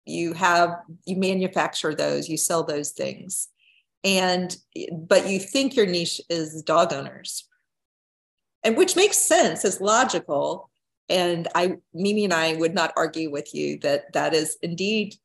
you 0.05 0.33
have 0.33 0.75
you 1.05 1.15
manufacture 1.15 1.93
those 1.93 2.27
you 2.27 2.37
sell 2.37 2.63
those 2.63 2.91
things. 2.91 3.49
And 4.03 4.55
but 4.93 5.27
you 5.27 5.39
think 5.39 5.75
your 5.75 5.85
niche 5.85 6.21
is 6.29 6.63
dog 6.63 6.93
owners. 6.93 7.47
And 8.63 8.77
which 8.77 8.95
makes 8.95 9.17
sense 9.17 9.63
is 9.65 9.81
logical. 9.81 10.69
And 11.07 11.47
i 11.55 11.77
mimi 11.93 12.23
and 12.23 12.33
i 12.33 12.53
would 12.55 12.73
not 12.73 12.93
argue 12.95 13.31
with 13.31 13.53
you 13.53 13.79
that 13.79 14.13
that 14.13 14.33
is 14.33 14.57
indeed 14.61 15.15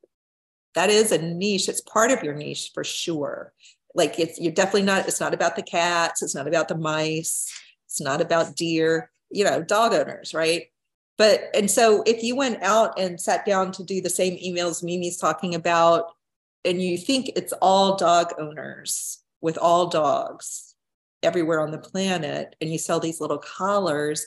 that 0.74 0.90
is 0.90 1.12
a 1.12 1.18
niche. 1.18 1.68
It's 1.68 1.80
part 1.80 2.10
of 2.10 2.22
your 2.22 2.34
niche 2.34 2.70
for 2.74 2.84
sure. 2.84 3.52
Like 3.94 4.18
it's 4.18 4.40
you're 4.40 4.52
definitely 4.52 4.82
not 4.82 5.06
it's 5.06 5.20
not 5.20 5.34
about 5.34 5.56
the 5.56 5.62
cats. 5.62 6.22
It's 6.22 6.34
not 6.34 6.48
about 6.48 6.68
the 6.68 6.76
mice. 6.76 7.52
It's 7.86 8.00
not 8.00 8.20
about 8.20 8.56
deer 8.56 9.10
you 9.30 9.44
know 9.44 9.62
dog 9.62 9.92
owners 9.92 10.32
right? 10.32 10.64
But 11.16 11.50
and 11.54 11.70
so 11.70 12.02
if 12.06 12.22
you 12.22 12.34
went 12.36 12.62
out 12.62 12.98
and 12.98 13.20
sat 13.20 13.44
down 13.44 13.72
to 13.72 13.84
do 13.84 14.00
the 14.00 14.10
same 14.10 14.36
emails 14.38 14.82
mimi's 14.82 15.16
talking 15.16 15.54
about 15.54 16.06
and 16.64 16.80
you 16.80 16.96
think 16.96 17.30
it's 17.36 17.52
all 17.60 17.96
dog 17.96 18.32
owners 18.38 19.22
with 19.40 19.58
all 19.58 19.88
dogs 19.88 20.74
everywhere 21.22 21.60
on 21.60 21.70
the 21.70 21.78
planet 21.78 22.56
and 22.60 22.70
you 22.70 22.78
sell 22.78 23.00
these 23.00 23.20
little 23.20 23.38
collars 23.38 24.26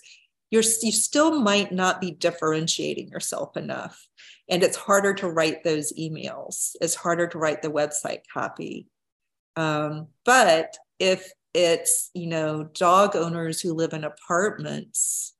you're 0.49 0.63
you 0.81 0.91
still 0.91 1.39
might 1.39 1.71
not 1.71 1.99
be 1.99 2.11
differentiating 2.11 3.09
yourself 3.09 3.57
enough. 3.57 4.07
And 4.49 4.63
it's 4.63 4.77
harder 4.77 5.13
to 5.15 5.29
write 5.29 5.63
those 5.63 5.91
emails. 5.93 6.75
It's 6.79 6.95
harder 6.95 7.27
to 7.27 7.37
write 7.37 7.61
the 7.61 7.71
website 7.71 8.21
copy. 8.33 8.87
Um, 9.57 10.07
but 10.23 10.77
if 10.99 11.31
it's 11.53 12.11
you 12.13 12.27
know 12.27 12.63
dog 12.63 13.15
owners 13.15 13.59
who 13.61 13.73
live 13.73 13.93
in 13.93 14.03
apartments 14.03 15.33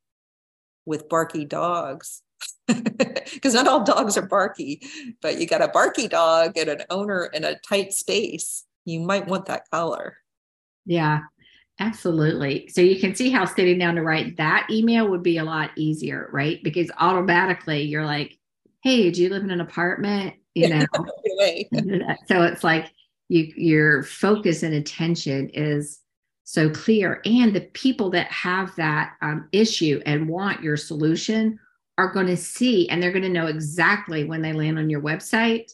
with 0.86 1.10
barky 1.10 1.46
dogs 1.46 2.24
because 2.67 3.54
not 3.54 3.67
all 3.67 3.84
dogs 3.84 4.17
are 4.17 4.26
barky 4.26 4.82
but 5.22 5.39
you 5.39 5.46
got 5.46 5.62
a 5.62 5.67
barky 5.67 6.08
dog 6.08 6.58
and 6.58 6.70
an 6.70 6.82
owner 6.89 7.26
in 7.34 7.43
a 7.43 7.60
tight 7.60 7.91
space 7.91 8.63
you 8.86 9.00
might 9.02 9.28
want 9.28 9.46
that 9.46 9.63
collar. 9.70 10.17
Yeah 10.86 11.22
Absolutely. 11.80 12.68
So 12.70 12.82
you 12.82 13.00
can 13.00 13.13
see 13.13 13.30
how 13.30 13.46
sitting 13.46 13.78
down 13.78 13.96
to 13.96 14.02
write 14.02 14.38
that 14.38 14.68
email 14.72 15.08
would 15.10 15.22
be 15.22 15.38
a 15.38 15.44
lot 15.44 15.72
easier, 15.76 16.28
right? 16.32 16.60
Because 16.63 16.90
automatically 17.00 17.84
you're 17.84 18.06
like, 18.06 18.38
hey, 18.84 19.12
do 19.12 19.22
you 19.22 19.30
live 19.30 19.44
in 19.44 19.52
an 19.52 19.62
apartment? 19.62 20.36
You 20.56 20.70
know. 20.70 20.86
so 22.28 22.42
it's 22.44 22.63
like 22.63 22.92
you 23.30 23.54
your 23.56 24.04
focus 24.04 24.63
and 24.63 24.74
attention 24.74 25.50
is 25.50 26.00
so 26.46 26.70
clear. 26.70 27.22
And 27.26 27.54
the 27.54 27.62
people 27.62 28.10
that 28.12 28.32
have 28.32 28.76
that 28.78 29.13
um, 29.22 29.48
issue 29.52 30.02
and 30.06 30.30
want 30.30 30.63
your 30.63 30.78
solution 30.78 31.60
are 31.98 32.12
going 32.12 32.28
to 32.28 32.38
see 32.38 32.88
and 32.90 33.02
they're 33.02 33.12
going 33.12 33.24
to 33.24 33.30
know 33.30 33.48
exactly 33.48 34.24
when 34.24 34.42
they 34.42 34.54
land 34.54 34.80
on 34.80 34.90
your 34.90 35.02
website 35.02 35.74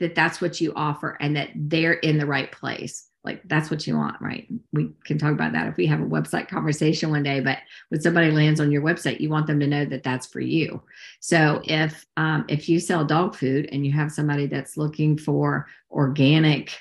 that 0.00 0.14
that's 0.14 0.40
what 0.40 0.60
you 0.60 0.72
offer 0.76 1.16
and 1.20 1.36
that 1.36 1.50
they're 1.54 1.94
in 1.94 2.18
the 2.18 2.26
right 2.26 2.52
place 2.52 3.08
like 3.24 3.40
that's 3.46 3.70
what 3.70 3.86
you 3.86 3.96
want 3.96 4.20
right 4.20 4.48
we 4.72 4.90
can 5.04 5.18
talk 5.18 5.32
about 5.32 5.52
that 5.52 5.68
if 5.68 5.76
we 5.76 5.86
have 5.86 6.00
a 6.00 6.06
website 6.06 6.48
conversation 6.48 7.10
one 7.10 7.22
day 7.22 7.40
but 7.40 7.58
when 7.88 8.00
somebody 8.00 8.30
lands 8.30 8.60
on 8.60 8.72
your 8.72 8.82
website 8.82 9.20
you 9.20 9.28
want 9.28 9.46
them 9.46 9.60
to 9.60 9.66
know 9.66 9.84
that 9.84 10.02
that's 10.02 10.26
for 10.26 10.40
you 10.40 10.82
so 11.20 11.60
if 11.64 12.06
um, 12.16 12.44
if 12.48 12.68
you 12.68 12.80
sell 12.80 13.04
dog 13.04 13.34
food 13.34 13.68
and 13.72 13.86
you 13.86 13.92
have 13.92 14.10
somebody 14.10 14.46
that's 14.46 14.76
looking 14.76 15.16
for 15.16 15.66
organic 15.90 16.78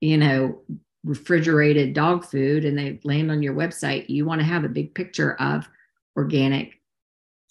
you 0.00 0.16
know 0.16 0.60
refrigerated 1.04 1.94
dog 1.94 2.24
food 2.24 2.64
and 2.64 2.76
they 2.76 3.00
land 3.04 3.30
on 3.30 3.42
your 3.42 3.54
website 3.54 4.08
you 4.08 4.24
want 4.24 4.40
to 4.40 4.46
have 4.46 4.64
a 4.64 4.68
big 4.68 4.94
picture 4.94 5.34
of 5.40 5.68
organic 6.16 6.80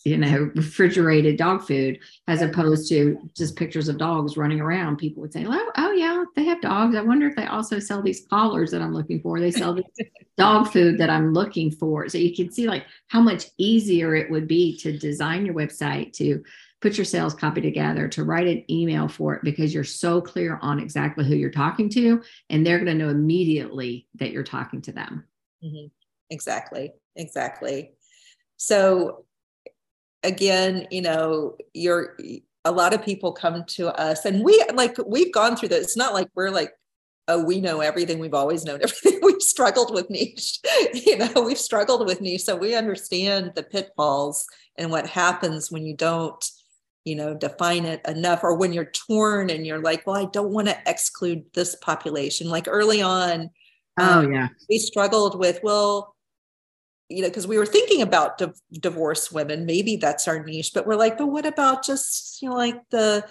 you 0.06 0.18
know, 0.18 0.52
refrigerated 0.56 1.38
dog 1.38 1.62
food 1.62 2.00
as 2.28 2.42
opposed 2.42 2.90
to 2.90 3.20
just 3.36 3.56
pictures 3.56 3.90
of 3.90 3.98
dogs 3.98 4.38
running 4.38 4.62
around. 4.62 4.98
People 4.98 5.22
would 5.22 5.34
say, 5.34 5.46
oh, 5.48 5.72
yeah, 6.00 6.24
they 6.36 6.46
have 6.46 6.62
dogs. 6.62 6.96
I 6.96 7.02
wonder 7.02 7.28
if 7.28 7.36
they 7.36 7.46
also 7.46 7.80
sell 7.80 8.02
these 8.02 8.26
collars 8.30 8.72
that 8.72 8.82
I'm 8.82 8.94
looking 8.94 9.20
for. 9.22 9.40
They 9.40 9.52
sell 9.52 9.74
this 9.74 9.86
dog 10.38 10.72
food 10.72 10.98
that 10.98 11.10
I'm 11.10 11.34
looking 11.34 11.72
for. 11.72 12.08
So 12.08 12.18
you 12.18 12.36
can 12.36 12.52
see 12.52 12.68
like 12.68 12.86
how 13.08 13.20
much 13.22 13.48
easier 13.58 14.16
it 14.16 14.32
would 14.32 14.48
be 14.48 14.78
to 14.78 14.98
design 14.98 15.46
your 15.46 15.56
website, 15.56 16.14
to 16.14 16.44
put 16.82 16.98
your 16.98 17.06
sales 17.06 17.34
copy 17.34 17.60
together, 17.60 18.08
to 18.08 18.24
write 18.24 18.48
an 18.48 18.64
email 18.72 19.10
for 19.10 19.36
it 19.36 19.44
because 19.44 19.74
you're 19.74 19.84
so 19.84 20.22
clear 20.22 20.58
on 20.62 20.80
exactly 20.80 21.26
who 21.26 21.36
you're 21.36 21.52
talking 21.52 21.90
to. 21.90 22.24
And 22.50 22.66
they're 22.66 22.84
going 22.84 22.98
to 22.98 23.06
know 23.06 23.10
immediately 23.10 24.08
that 24.16 24.32
you're 24.32 24.44
talking 24.44 24.82
to 24.84 24.94
them. 24.94 25.26
Mm-hmm. 25.64 25.88
Exactly. 26.30 26.94
Exactly. 27.18 27.92
So 28.56 29.26
again, 30.24 30.88
you 30.92 31.02
know, 31.02 31.58
you're 31.74 32.18
a 32.70 32.72
lot 32.72 32.94
of 32.94 33.04
people 33.04 33.32
come 33.32 33.64
to 33.66 33.88
us 34.00 34.26
and 34.26 34.44
we 34.44 34.64
like 34.74 34.96
we've 35.06 35.34
gone 35.34 35.56
through 35.56 35.70
this. 35.70 35.84
It's 35.84 35.98
not 35.98 36.14
like 36.14 36.30
we're 36.36 36.52
like, 36.52 36.72
oh, 37.28 37.44
we 37.44 37.60
know 37.60 37.82
everything. 37.82 38.20
We've 38.20 38.34
always 38.34 38.64
known 38.64 38.80
everything. 38.84 39.20
we've 39.24 39.42
struggled 39.42 39.94
with 39.94 40.10
niche, 40.10 40.60
you 40.94 41.18
know, 41.18 41.42
we've 41.42 41.58
struggled 41.58 42.06
with 42.06 42.22
niche. 42.22 42.44
So 42.44 42.56
we 42.56 42.76
understand 42.76 43.54
the 43.56 43.64
pitfalls 43.64 44.46
and 44.78 44.92
what 44.92 45.08
happens 45.08 45.72
when 45.72 45.84
you 45.84 45.96
don't, 45.96 46.44
you 47.06 47.16
know, 47.16 47.34
define 47.34 47.86
it 47.86 48.02
enough 48.08 48.44
or 48.44 48.56
when 48.56 48.72
you're 48.72 48.92
torn 49.08 49.50
and 49.50 49.66
you're 49.66 49.82
like, 49.82 50.06
well, 50.06 50.16
I 50.16 50.26
don't 50.26 50.54
want 50.54 50.68
to 50.68 50.78
exclude 50.86 51.44
this 51.54 51.76
population. 51.76 52.50
Like 52.50 52.68
early 52.68 53.02
on, 53.02 53.50
Oh 54.00 54.20
um, 54.20 54.32
yeah. 54.32 54.48
We 54.70 54.78
struggled 54.78 55.38
with, 55.38 55.60
well, 55.64 56.16
you 57.10 57.24
know, 57.24 57.28
because 57.28 57.48
we 57.48 57.58
were 57.58 57.66
thinking 57.66 58.02
about 58.02 58.38
di- 58.38 58.54
divorced 58.72 59.34
women, 59.34 59.66
maybe 59.66 59.96
that's 59.96 60.28
our 60.28 60.44
niche, 60.44 60.72
but 60.74 60.86
we're 60.86 60.96
like, 60.96 61.18
but 61.18 61.28
what 61.28 61.46
about 61.46 61.84
just, 61.84 62.42
you 62.42 62.50
know, 62.50 62.56
like 62.56 62.78
the 62.92 63.26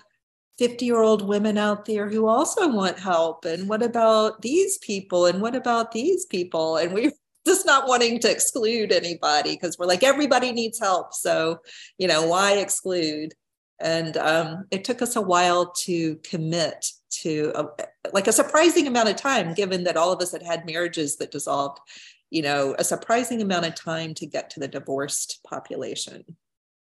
50 0.58 0.84
year 0.84 1.00
old 1.00 1.26
women 1.26 1.56
out 1.56 1.84
there 1.84 2.08
who 2.08 2.26
also 2.26 2.68
want 2.68 2.98
help? 2.98 3.44
And 3.44 3.68
what 3.68 3.82
about 3.82 4.42
these 4.42 4.78
people? 4.78 5.26
And 5.26 5.40
what 5.40 5.54
about 5.54 5.92
these 5.92 6.26
people? 6.26 6.76
And 6.76 6.92
we're 6.92 7.12
just 7.46 7.64
not 7.64 7.88
wanting 7.88 8.18
to 8.20 8.30
exclude 8.30 8.90
anybody 8.90 9.54
because 9.54 9.78
we're 9.78 9.86
like, 9.86 10.02
everybody 10.02 10.50
needs 10.50 10.80
help. 10.80 11.14
So, 11.14 11.60
you 11.98 12.08
know, 12.08 12.26
why 12.26 12.54
exclude? 12.54 13.34
And 13.80 14.16
um, 14.16 14.64
it 14.72 14.82
took 14.82 15.02
us 15.02 15.14
a 15.14 15.22
while 15.22 15.72
to 15.84 16.16
commit 16.24 16.90
to 17.10 17.52
a, 17.54 17.66
like 18.12 18.26
a 18.26 18.32
surprising 18.32 18.88
amount 18.88 19.08
of 19.08 19.14
time, 19.14 19.54
given 19.54 19.84
that 19.84 19.96
all 19.96 20.12
of 20.12 20.20
us 20.20 20.32
had 20.32 20.42
had 20.42 20.66
marriages 20.66 21.16
that 21.16 21.30
dissolved 21.30 21.78
you 22.30 22.42
know, 22.42 22.74
a 22.78 22.84
surprising 22.84 23.42
amount 23.42 23.66
of 23.66 23.74
time 23.74 24.14
to 24.14 24.26
get 24.26 24.50
to 24.50 24.60
the 24.60 24.68
divorced 24.68 25.40
population. 25.44 26.24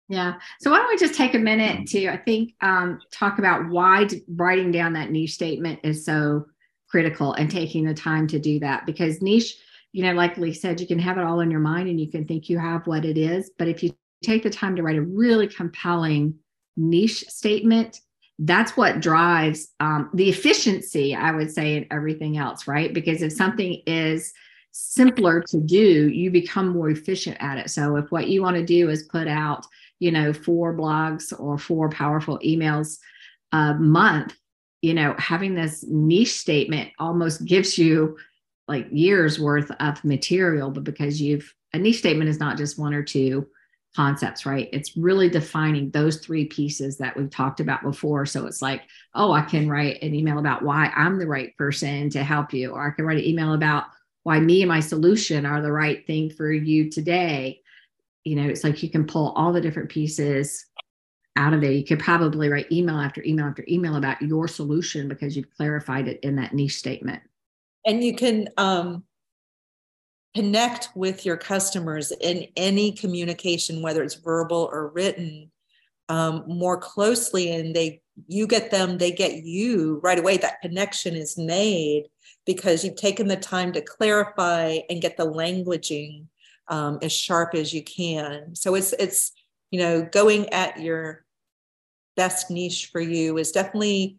Yeah. 0.08 0.36
So 0.60 0.70
why 0.70 0.78
don't 0.78 0.90
we 0.90 0.98
just 0.98 1.16
take 1.16 1.36
a 1.36 1.40
minute 1.40 1.88
to, 1.88 2.10
I 2.10 2.18
think, 2.18 2.54
um, 2.62 3.00
talk 3.12 3.40
about 3.40 3.70
why 3.70 4.10
writing 4.28 4.72
down 4.72 4.94
that 4.94 5.10
niche 5.10 5.34
statement 5.34 5.80
is 5.84 6.06
so 6.06 6.48
critical 6.90 7.34
and 7.34 7.50
taking 7.50 7.86
the 7.86 7.94
time 7.94 8.28
to 8.28 8.38
do 8.38 8.60
that 8.60 8.86
because 8.86 9.22
niche, 9.22 9.56
you 9.94 10.04
know, 10.04 10.12
like 10.12 10.38
Lee 10.38 10.54
said, 10.54 10.82
you 10.82 10.88
can 10.88 11.00
have 11.00 11.18
it 11.18 11.24
all 11.24 11.40
in 11.40 11.50
your 11.50 11.62
mind 11.62 11.88
and 11.88 12.00
you 12.00 12.12
can 12.12 12.26
think 12.26 12.50
you 12.50 12.60
have 12.60 12.86
what 12.88 13.06
it 13.06 13.18
is. 13.18 13.52
But 13.58 13.70
if 13.70 13.82
you 13.82 13.94
take 14.22 14.44
the 14.44 14.50
time 14.50 14.76
to 14.76 14.84
write 14.84 14.98
a 14.98 15.02
really 15.02 15.48
compelling 15.48 16.36
niche 16.76 17.26
statement, 17.30 18.02
that's 18.40 18.76
what 18.76 19.00
drives 19.00 19.70
um, 19.80 20.10
the 20.14 20.30
efficiency, 20.30 21.16
I 21.16 21.32
would 21.32 21.52
say, 21.52 21.78
in 21.78 21.88
everything 21.92 22.38
else, 22.38 22.68
right? 22.68 22.94
Because 22.94 23.22
if 23.22 23.32
something 23.32 23.82
is 23.86 24.34
simpler 24.72 25.42
to 25.42 25.60
do, 25.60 26.10
you 26.10 26.32
become 26.32 26.70
more 26.70 26.90
efficient 26.90 27.38
at 27.40 27.58
it. 27.58 27.70
So 27.70 27.98
if 27.98 28.12
what 28.12 28.28
you 28.28 28.42
want 28.42 28.58
to 28.58 28.66
do 28.66 28.90
is 28.90 29.04
put 29.04 29.28
out, 29.28 29.66
you 30.00 30.12
know, 30.12 30.34
four 30.34 30.76
blogs 30.76 31.38
or 31.40 31.58
four 31.58 31.90
powerful 31.90 32.40
emails 32.40 32.98
a 33.52 33.74
month, 33.74 34.36
you 34.82 34.94
know, 34.94 35.14
having 35.18 35.54
this 35.54 35.86
niche 35.88 36.34
statement 36.34 36.90
almost 37.00 37.46
gives 37.46 37.78
you 37.78 38.18
like 38.68 38.88
years 38.92 39.40
worth 39.40 39.70
of 39.80 40.04
material, 40.04 40.72
but 40.72 40.84
because 40.84 41.22
you've 41.22 41.54
a 41.74 41.80
niche 41.80 42.00
statement 42.00 42.30
is 42.30 42.40
not 42.40 42.58
just 42.58 42.80
one 42.80 42.94
or 42.94 43.04
two 43.04 43.48
concepts, 43.96 44.46
right? 44.46 44.70
It's 44.72 44.96
really 44.96 45.30
defining 45.30 45.90
those 45.90 46.18
three 46.18 46.46
pieces 46.46 46.98
that 46.98 47.16
we've 47.16 47.30
talked 47.30 47.60
about 47.60 47.84
before. 47.84 48.26
So 48.26 48.46
it's 48.46 48.62
like, 48.62 48.84
oh, 49.14 49.34
I 49.34 49.42
can 49.42 49.70
write 49.70 50.02
an 50.02 50.16
email 50.16 50.40
about 50.40 50.64
why 50.64 50.92
I'm 50.96 51.20
the 51.20 51.28
right 51.28 51.56
person 51.58 52.10
to 52.12 52.24
help 52.24 52.54
you, 52.54 52.72
or 52.72 52.88
I 52.88 52.92
can 52.92 53.06
write 53.06 53.18
an 53.18 53.26
email 53.26 53.54
about 53.54 53.86
why 54.24 54.40
me 54.40 54.62
and 54.62 54.70
my 54.70 54.80
solution 54.80 55.46
are 55.46 55.62
the 55.62 55.72
right 55.72 56.06
thing 56.06 56.30
for 56.30 56.52
you 56.52 56.90
today. 56.90 57.62
You 58.24 58.36
know 58.36 58.48
it's 58.48 58.64
like 58.64 58.84
you 58.84 58.90
can 58.90 59.06
pull 59.06 59.34
all 59.36 59.52
the 59.52 59.62
different 59.62 59.90
pieces 59.90 60.66
out 61.38 61.54
of 61.54 61.62
there. 61.62 61.72
You 61.72 61.84
could 61.84 62.00
probably 62.00 62.50
write 62.50 62.72
email 62.72 62.98
after 62.98 63.24
email 63.24 63.46
after 63.46 63.66
email 63.68 63.96
about 63.96 64.22
your 64.22 64.48
solution 64.48 65.08
because 65.08 65.36
you've 65.36 65.56
clarified 65.56 66.08
it 66.08 66.20
in 66.22 66.36
that 66.36 66.54
niche 66.54 66.78
statement. 66.78 67.22
And 67.86 68.04
you 68.04 68.16
can 68.16 68.48
um, 68.58 69.04
connect 70.36 70.90
with 70.96 71.26
your 71.26 71.38
customers 71.38 72.12
in 72.22 72.48
any 72.56 72.92
communication 72.92 73.82
whether 73.82 74.04
it's 74.04 74.16
verbal 74.16 74.70
or 74.72 74.90
written 74.90 75.52
um, 76.10 76.44
more 76.48 76.78
closely 76.78 77.52
and 77.54 77.76
they 77.76 78.02
you 78.28 78.46
get 78.46 78.70
them 78.70 78.98
they 78.98 79.12
get 79.12 79.44
you 79.44 80.00
right 80.04 80.20
away. 80.20 80.38
That 80.38 80.62
connection 80.62 81.16
is 81.16 81.38
made 81.38 82.08
because 82.54 82.84
you've 82.84 82.96
taken 82.96 83.28
the 83.28 83.38
time 83.38 83.72
to 83.74 83.82
clarify 83.82 84.80
and 84.90 85.02
get 85.02 85.18
the 85.18 85.26
languaging 85.26 86.26
um, 86.68 87.00
as 87.02 87.14
sharp 87.14 87.56
as 87.56 87.74
you 87.74 87.84
can. 87.84 88.56
So 88.56 88.76
it's 88.76 88.94
it's 88.94 89.32
you 89.72 89.80
know 89.80 90.04
going 90.04 90.50
at 90.50 90.80
your 90.80 91.26
best 92.18 92.52
niche 92.52 92.90
for 92.92 93.00
you 93.00 93.38
is 93.38 93.52
definitely 93.52 94.18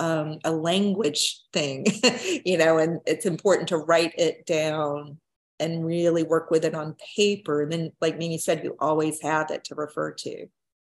um, 0.00 0.38
a 0.44 0.50
language 0.50 1.42
thing, 1.52 1.86
you 2.44 2.58
know, 2.58 2.78
and 2.78 3.00
it's 3.06 3.26
important 3.26 3.68
to 3.68 3.78
write 3.78 4.14
it 4.18 4.46
down 4.46 5.18
and 5.60 5.86
really 5.86 6.24
work 6.24 6.50
with 6.50 6.64
it 6.64 6.74
on 6.74 6.96
paper. 7.16 7.62
And 7.62 7.72
then, 7.72 7.92
like 8.00 8.18
Mimi 8.18 8.38
said, 8.38 8.64
you 8.64 8.76
always 8.80 9.20
have 9.22 9.50
it 9.50 9.64
to 9.64 9.74
refer 9.74 10.12
to. 10.12 10.46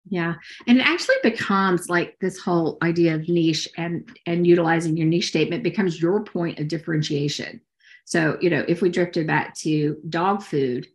Yeah. 0.08 0.34
And 0.66 0.78
it 0.78 0.86
actually 0.86 1.16
becomes 1.22 1.88
like 1.88 2.16
this 2.20 2.38
whole 2.38 2.78
idea 2.82 3.14
of 3.14 3.28
niche 3.28 3.68
and 3.76 4.08
and 4.26 4.46
utilizing 4.46 4.96
your 4.96 5.06
niche 5.06 5.28
statement 5.28 5.64
becomes 5.64 6.00
your 6.00 6.22
point 6.22 6.60
of 6.60 6.68
differentiation. 6.68 7.60
So, 8.04 8.38
you 8.40 8.50
know, 8.50 8.64
if 8.68 8.82
we 8.82 8.88
drifted 8.88 9.26
back 9.26 9.56
to 9.58 9.96
dog 10.08 10.42
food, 10.42 10.86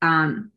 um, 0.00 0.52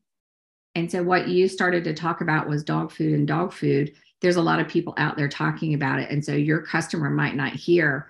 and 0.76 0.92
so 0.92 1.02
what 1.02 1.28
you 1.30 1.48
started 1.48 1.84
to 1.86 1.94
talk 1.94 2.22
about 2.22 2.48
was 2.48 2.64
dog 2.64 2.92
food 2.92 3.14
and 3.14 3.28
dog 3.28 3.54
food. 3.54 3.94
There's 4.22 4.36
a 4.36 4.42
lot 4.42 4.60
of 4.60 4.68
people 4.68 4.94
out 4.98 5.18
there 5.18 5.30
talking 5.30 5.74
about 5.74 6.00
it. 6.00 6.10
And 6.12 6.24
so 6.24 6.34
your 6.34 6.62
customer 6.62 7.10
might 7.10 7.36
not 7.36 7.54
hear, 7.54 8.10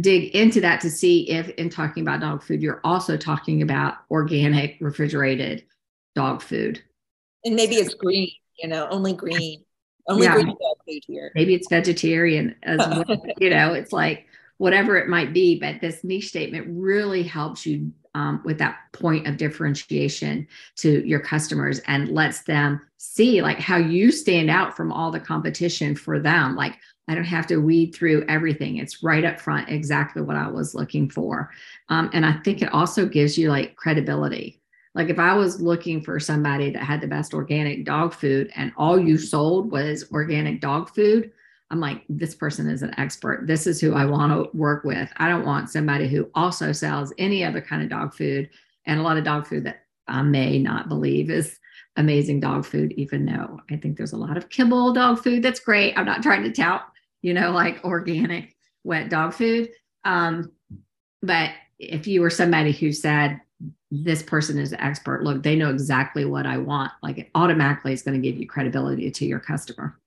dig 0.00 0.34
into 0.34 0.60
that 0.60 0.80
to 0.82 0.90
see 0.90 1.28
if 1.28 1.48
in 1.50 1.68
talking 1.68 2.02
about 2.02 2.20
dog 2.20 2.42
food, 2.42 2.62
you're 2.62 2.80
also 2.84 3.16
talking 3.16 3.62
about 3.62 3.96
organic 4.10 4.76
refrigerated 4.80 5.64
dog 6.14 6.42
food. 6.42 6.82
And 7.44 7.56
maybe 7.56 7.76
it's 7.76 7.94
green 7.94 8.30
you 8.58 8.68
know, 8.68 8.88
only 8.90 9.12
green, 9.12 9.64
only 10.08 10.24
yeah. 10.24 10.34
green 10.34 10.56
food 10.86 11.02
here. 11.06 11.32
Maybe 11.34 11.54
it's 11.54 11.68
vegetarian 11.68 12.54
as 12.62 12.78
well. 12.78 13.04
you 13.38 13.50
know, 13.50 13.74
it's 13.74 13.92
like 13.92 14.26
whatever 14.58 14.96
it 14.96 15.08
might 15.08 15.32
be, 15.32 15.58
but 15.58 15.80
this 15.80 16.04
niche 16.04 16.28
statement 16.28 16.66
really 16.68 17.22
helps 17.22 17.64
you 17.64 17.92
um, 18.14 18.42
with 18.44 18.58
that 18.58 18.78
point 18.92 19.26
of 19.28 19.36
differentiation 19.36 20.46
to 20.76 21.06
your 21.06 21.20
customers 21.20 21.80
and 21.86 22.08
lets 22.08 22.42
them 22.42 22.80
see 22.96 23.42
like 23.42 23.60
how 23.60 23.76
you 23.76 24.10
stand 24.10 24.50
out 24.50 24.76
from 24.76 24.92
all 24.92 25.10
the 25.10 25.20
competition 25.20 25.94
for 25.94 26.18
them. 26.18 26.56
Like, 26.56 26.76
I 27.06 27.14
don't 27.14 27.24
have 27.24 27.46
to 27.46 27.58
weed 27.58 27.94
through 27.94 28.26
everything. 28.28 28.76
It's 28.76 29.02
right 29.02 29.24
up 29.24 29.40
front, 29.40 29.70
exactly 29.70 30.20
what 30.20 30.36
I 30.36 30.48
was 30.48 30.74
looking 30.74 31.08
for. 31.08 31.50
Um, 31.88 32.10
and 32.12 32.26
I 32.26 32.32
think 32.44 32.60
it 32.60 32.72
also 32.72 33.06
gives 33.06 33.38
you 33.38 33.50
like 33.50 33.76
credibility. 33.76 34.60
Like 34.98 35.10
if 35.10 35.20
I 35.20 35.32
was 35.32 35.60
looking 35.60 36.02
for 36.02 36.18
somebody 36.18 36.70
that 36.70 36.82
had 36.82 37.00
the 37.00 37.06
best 37.06 37.32
organic 37.32 37.84
dog 37.84 38.12
food 38.12 38.50
and 38.56 38.72
all 38.76 38.98
you 38.98 39.16
sold 39.16 39.70
was 39.70 40.10
organic 40.10 40.60
dog 40.60 40.92
food, 40.92 41.30
I'm 41.70 41.78
like, 41.78 42.02
this 42.08 42.34
person 42.34 42.68
is 42.68 42.82
an 42.82 42.98
expert. 42.98 43.46
This 43.46 43.68
is 43.68 43.80
who 43.80 43.94
I 43.94 44.04
want 44.06 44.32
to 44.32 44.56
work 44.58 44.82
with. 44.82 45.08
I 45.18 45.28
don't 45.28 45.46
want 45.46 45.70
somebody 45.70 46.08
who 46.08 46.28
also 46.34 46.72
sells 46.72 47.12
any 47.16 47.44
other 47.44 47.60
kind 47.60 47.80
of 47.80 47.88
dog 47.88 48.12
food 48.12 48.50
and 48.86 48.98
a 48.98 49.02
lot 49.04 49.16
of 49.16 49.22
dog 49.22 49.46
food 49.46 49.62
that 49.66 49.84
I 50.08 50.22
may 50.22 50.58
not 50.58 50.88
believe 50.88 51.30
is 51.30 51.60
amazing 51.96 52.40
dog 52.40 52.66
food, 52.66 52.90
even 52.96 53.24
though 53.24 53.60
I 53.70 53.76
think 53.76 53.96
there's 53.96 54.14
a 54.14 54.18
lot 54.18 54.36
of 54.36 54.48
kibble 54.48 54.94
dog 54.94 55.22
food 55.22 55.44
that's 55.44 55.60
great. 55.60 55.96
I'm 55.96 56.06
not 56.06 56.24
trying 56.24 56.42
to 56.42 56.50
tout, 56.50 56.82
you 57.22 57.34
know, 57.34 57.52
like 57.52 57.78
organic 57.84 58.56
wet 58.82 59.10
dog 59.10 59.32
food. 59.32 59.68
Um, 60.04 60.50
but 61.22 61.52
if 61.78 62.08
you 62.08 62.20
were 62.20 62.30
somebody 62.30 62.72
who 62.72 62.90
said, 62.90 63.40
this 63.90 64.22
person 64.22 64.58
is 64.58 64.72
an 64.72 64.80
expert, 64.80 65.24
look, 65.24 65.42
they 65.42 65.56
know 65.56 65.70
exactly 65.70 66.24
what 66.24 66.46
I 66.46 66.58
want, 66.58 66.92
like 67.02 67.18
it 67.18 67.30
automatically 67.34 67.92
is 67.92 68.02
going 68.02 68.20
to 68.20 68.28
give 68.28 68.38
you 68.38 68.46
credibility 68.46 69.10
to 69.10 69.26
your 69.26 69.40
customer. 69.40 69.98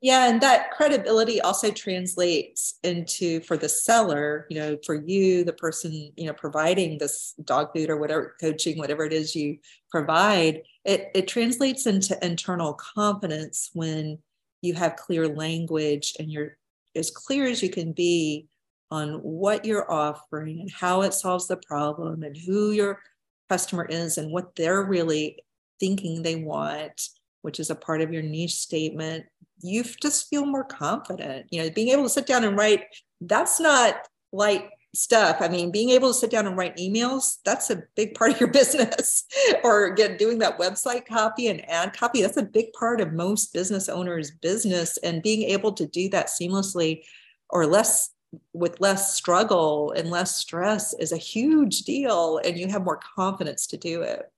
Yeah, 0.00 0.30
and 0.30 0.40
that 0.42 0.70
credibility 0.70 1.40
also 1.40 1.72
translates 1.72 2.78
into 2.84 3.40
for 3.40 3.56
the 3.56 3.68
seller, 3.68 4.46
you 4.48 4.56
know, 4.56 4.78
for 4.86 4.94
you, 4.94 5.42
the 5.42 5.52
person, 5.52 6.12
you 6.16 6.26
know, 6.26 6.32
providing 6.32 6.98
this 6.98 7.34
dog 7.44 7.70
food 7.74 7.90
or 7.90 7.96
whatever 7.96 8.36
coaching, 8.40 8.78
whatever 8.78 9.04
it 9.04 9.12
is 9.12 9.34
you 9.34 9.58
provide, 9.90 10.62
it, 10.84 11.10
it 11.16 11.26
translates 11.26 11.86
into 11.86 12.16
internal 12.24 12.74
confidence 12.74 13.70
when 13.72 14.18
you 14.62 14.74
have 14.74 14.94
clear 14.94 15.26
language 15.26 16.14
and 16.20 16.30
you're 16.30 16.56
as 16.94 17.10
clear 17.10 17.46
as 17.46 17.60
you 17.60 17.68
can 17.68 17.92
be 17.92 18.46
on 18.90 19.14
what 19.22 19.64
you're 19.64 19.90
offering 19.90 20.60
and 20.60 20.70
how 20.70 21.02
it 21.02 21.14
solves 21.14 21.46
the 21.46 21.56
problem 21.56 22.22
and 22.22 22.36
who 22.36 22.70
your 22.70 23.00
customer 23.48 23.84
is 23.84 24.18
and 24.18 24.32
what 24.32 24.54
they're 24.56 24.82
really 24.82 25.38
thinking 25.78 26.22
they 26.22 26.36
want, 26.36 27.08
which 27.42 27.60
is 27.60 27.70
a 27.70 27.74
part 27.74 28.00
of 28.00 28.12
your 28.12 28.22
niche 28.22 28.54
statement 28.54 29.24
you 29.62 29.84
just 29.84 30.28
feel 30.28 30.46
more 30.46 30.64
confident. 30.64 31.46
You 31.50 31.62
know, 31.62 31.70
being 31.70 31.88
able 31.88 32.04
to 32.04 32.08
sit 32.08 32.26
down 32.26 32.44
and 32.44 32.56
write, 32.56 32.84
that's 33.20 33.60
not 33.60 33.96
light 34.32 34.70
stuff. 34.94 35.38
I 35.40 35.48
mean, 35.48 35.70
being 35.70 35.90
able 35.90 36.08
to 36.08 36.18
sit 36.18 36.30
down 36.30 36.46
and 36.46 36.56
write 36.56 36.76
emails, 36.76 37.38
that's 37.44 37.70
a 37.70 37.82
big 37.94 38.14
part 38.14 38.32
of 38.32 38.40
your 38.40 38.50
business. 38.52 39.24
or 39.62 39.86
again, 39.86 40.16
doing 40.16 40.38
that 40.38 40.58
website 40.58 41.06
copy 41.06 41.48
and 41.48 41.68
ad 41.68 41.92
copy, 41.92 42.22
that's 42.22 42.36
a 42.36 42.42
big 42.42 42.72
part 42.72 43.00
of 43.00 43.12
most 43.12 43.52
business 43.52 43.88
owners' 43.88 44.30
business. 44.30 44.96
And 44.98 45.22
being 45.22 45.42
able 45.50 45.72
to 45.72 45.86
do 45.86 46.08
that 46.10 46.28
seamlessly 46.28 47.02
or 47.50 47.66
less 47.66 48.10
with 48.52 48.80
less 48.80 49.14
struggle 49.14 49.92
and 49.92 50.10
less 50.10 50.36
stress 50.36 50.94
is 50.94 51.12
a 51.12 51.16
huge 51.16 51.82
deal. 51.82 52.40
And 52.44 52.58
you 52.58 52.68
have 52.68 52.84
more 52.84 53.00
confidence 53.16 53.66
to 53.68 53.76
do 53.76 54.02
it. 54.02 54.30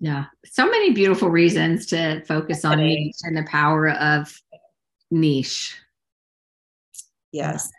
Yeah. 0.00 0.26
So 0.44 0.70
many 0.70 0.92
beautiful 0.92 1.30
reasons 1.30 1.86
to 1.86 2.24
focus 2.24 2.64
on 2.64 2.78
niche 2.78 3.16
and 3.22 3.36
the 3.36 3.44
power 3.44 3.90
of 3.90 4.40
niche. 5.10 5.76
Yes. 7.32 7.70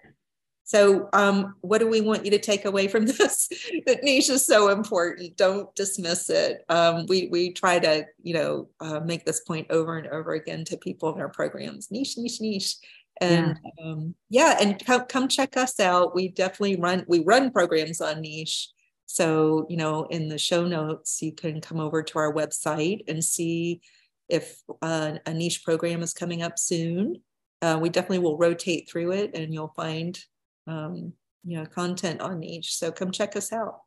So, 0.70 1.10
um, 1.14 1.56
what 1.62 1.80
do 1.80 1.88
we 1.88 2.00
want 2.00 2.26
you 2.26 2.32
to 2.32 2.38
take 2.38 2.66
away 2.66 2.88
from 2.88 3.06
this? 3.08 3.50
that 3.88 4.04
niche 4.04 4.30
is 4.30 4.46
so 4.46 4.70
important. 4.70 5.36
Don't 5.36 5.74
dismiss 5.74 6.30
it. 6.30 6.64
Um, 6.70 7.08
we 7.08 7.28
we 7.32 7.54
try 7.54 7.80
to, 7.80 8.06
you 8.22 8.36
know, 8.36 8.70
uh, 8.80 9.00
make 9.00 9.26
this 9.26 9.40
point 9.40 9.66
over 9.72 9.98
and 9.98 10.06
over 10.08 10.34
again 10.34 10.66
to 10.66 10.78
people 10.78 11.12
in 11.16 11.22
our 11.22 11.30
programs. 11.30 11.90
Niche, 11.90 12.18
niche, 12.18 12.40
niche, 12.40 12.76
and 13.22 13.60
yeah, 13.64 13.84
um, 13.84 14.16
yeah 14.30 14.58
and 14.62 14.84
come 14.86 15.06
come 15.06 15.28
check 15.28 15.58
us 15.58 15.80
out. 15.80 16.16
We 16.16 16.30
definitely 16.30 16.78
run 16.78 17.06
we 17.08 17.20
run 17.20 17.52
programs 17.52 18.02
on 18.02 18.22
niche. 18.22 18.70
So, 19.12 19.66
you 19.70 19.78
know, 19.78 20.04
in 20.06 20.30
the 20.30 20.38
show 20.38 20.68
notes, 20.68 21.20
you 21.20 21.34
can 21.34 21.62
come 21.62 21.80
over 21.80 22.04
to 22.04 22.20
our 22.20 22.32
website 22.32 23.00
and 23.08 23.24
see 23.24 23.82
if 24.30 24.62
uh, 24.84 25.14
a 25.26 25.34
niche 25.34 25.64
program 25.64 26.04
is 26.04 26.14
coming 26.14 26.44
up 26.44 26.60
soon. 26.60 27.16
Uh, 27.62 27.80
we 27.82 27.90
definitely 27.90 28.20
will 28.20 28.38
rotate 28.38 28.88
through 28.88 29.14
it 29.14 29.36
and 29.36 29.52
you'll 29.52 29.74
find, 29.76 30.20
um, 30.68 31.12
you 31.44 31.58
know, 31.58 31.66
content 31.66 32.22
on 32.22 32.40
niche. 32.40 32.76
So 32.76 32.92
come 32.92 33.12
check 33.12 33.36
us 33.36 33.52
out 33.52 33.80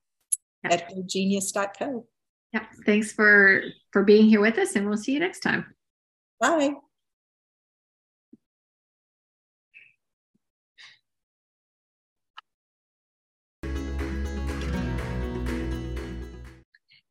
yeah. 0.65 0.75
at 0.75 0.93
genius.co. 1.07 2.05
Yeah. 2.53 2.67
Thanks 2.85 3.13
for, 3.13 3.63
for 3.93 4.03
being 4.03 4.27
here 4.27 4.41
with 4.41 4.59
us 4.59 4.75
and 4.75 4.89
we'll 4.89 4.99
see 4.99 5.13
you 5.13 5.21
next 5.21 5.41
time. 5.41 5.73
Bye. 6.41 6.75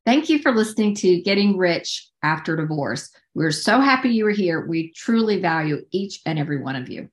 Thank 0.04 0.28
you 0.28 0.40
for 0.40 0.52
listening 0.52 0.94
to 0.96 1.20
Getting 1.20 1.56
Rich 1.56 2.08
After 2.24 2.56
Divorce. 2.56 3.10
We're 3.34 3.52
so 3.52 3.80
happy 3.80 4.10
you 4.10 4.24
were 4.24 4.30
here. 4.30 4.66
We 4.66 4.90
truly 4.92 5.40
value 5.40 5.84
each 5.92 6.20
and 6.26 6.38
every 6.38 6.60
one 6.60 6.74
of 6.74 6.88
you. 6.88 7.08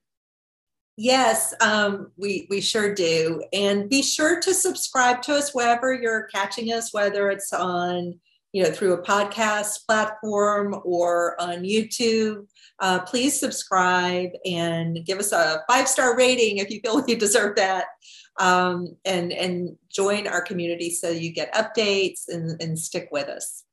Yes, 0.96 1.54
um, 1.60 2.10
we 2.18 2.46
we 2.50 2.60
sure 2.60 2.92
do. 2.94 3.42
And 3.52 3.88
be 3.88 4.02
sure 4.02 4.40
to 4.40 4.52
subscribe 4.52 5.22
to 5.22 5.34
us 5.34 5.54
wherever 5.54 5.94
you're 5.94 6.24
catching 6.24 6.72
us, 6.72 6.92
whether 6.92 7.30
it's 7.30 7.52
on 7.52 8.18
you 8.52 8.64
know 8.64 8.70
through 8.70 8.94
a 8.94 9.02
podcast 9.02 9.86
platform 9.86 10.74
or 10.84 11.40
on 11.40 11.62
YouTube. 11.62 12.46
Uh, 12.80 12.98
please 13.00 13.38
subscribe 13.38 14.30
and 14.44 15.06
give 15.06 15.18
us 15.18 15.32
a 15.32 15.62
five 15.70 15.88
star 15.88 16.16
rating 16.16 16.58
if 16.58 16.70
you 16.70 16.80
feel 16.80 17.02
you 17.06 17.16
deserve 17.16 17.54
that 17.56 17.86
um, 18.40 18.96
and 19.04 19.32
and 19.32 19.76
join 19.90 20.26
our 20.26 20.40
community 20.40 20.90
so 20.90 21.10
you 21.10 21.32
get 21.32 21.54
updates 21.54 22.28
and, 22.28 22.60
and 22.60 22.78
stick 22.78 23.08
with 23.12 23.28
us. 23.28 23.64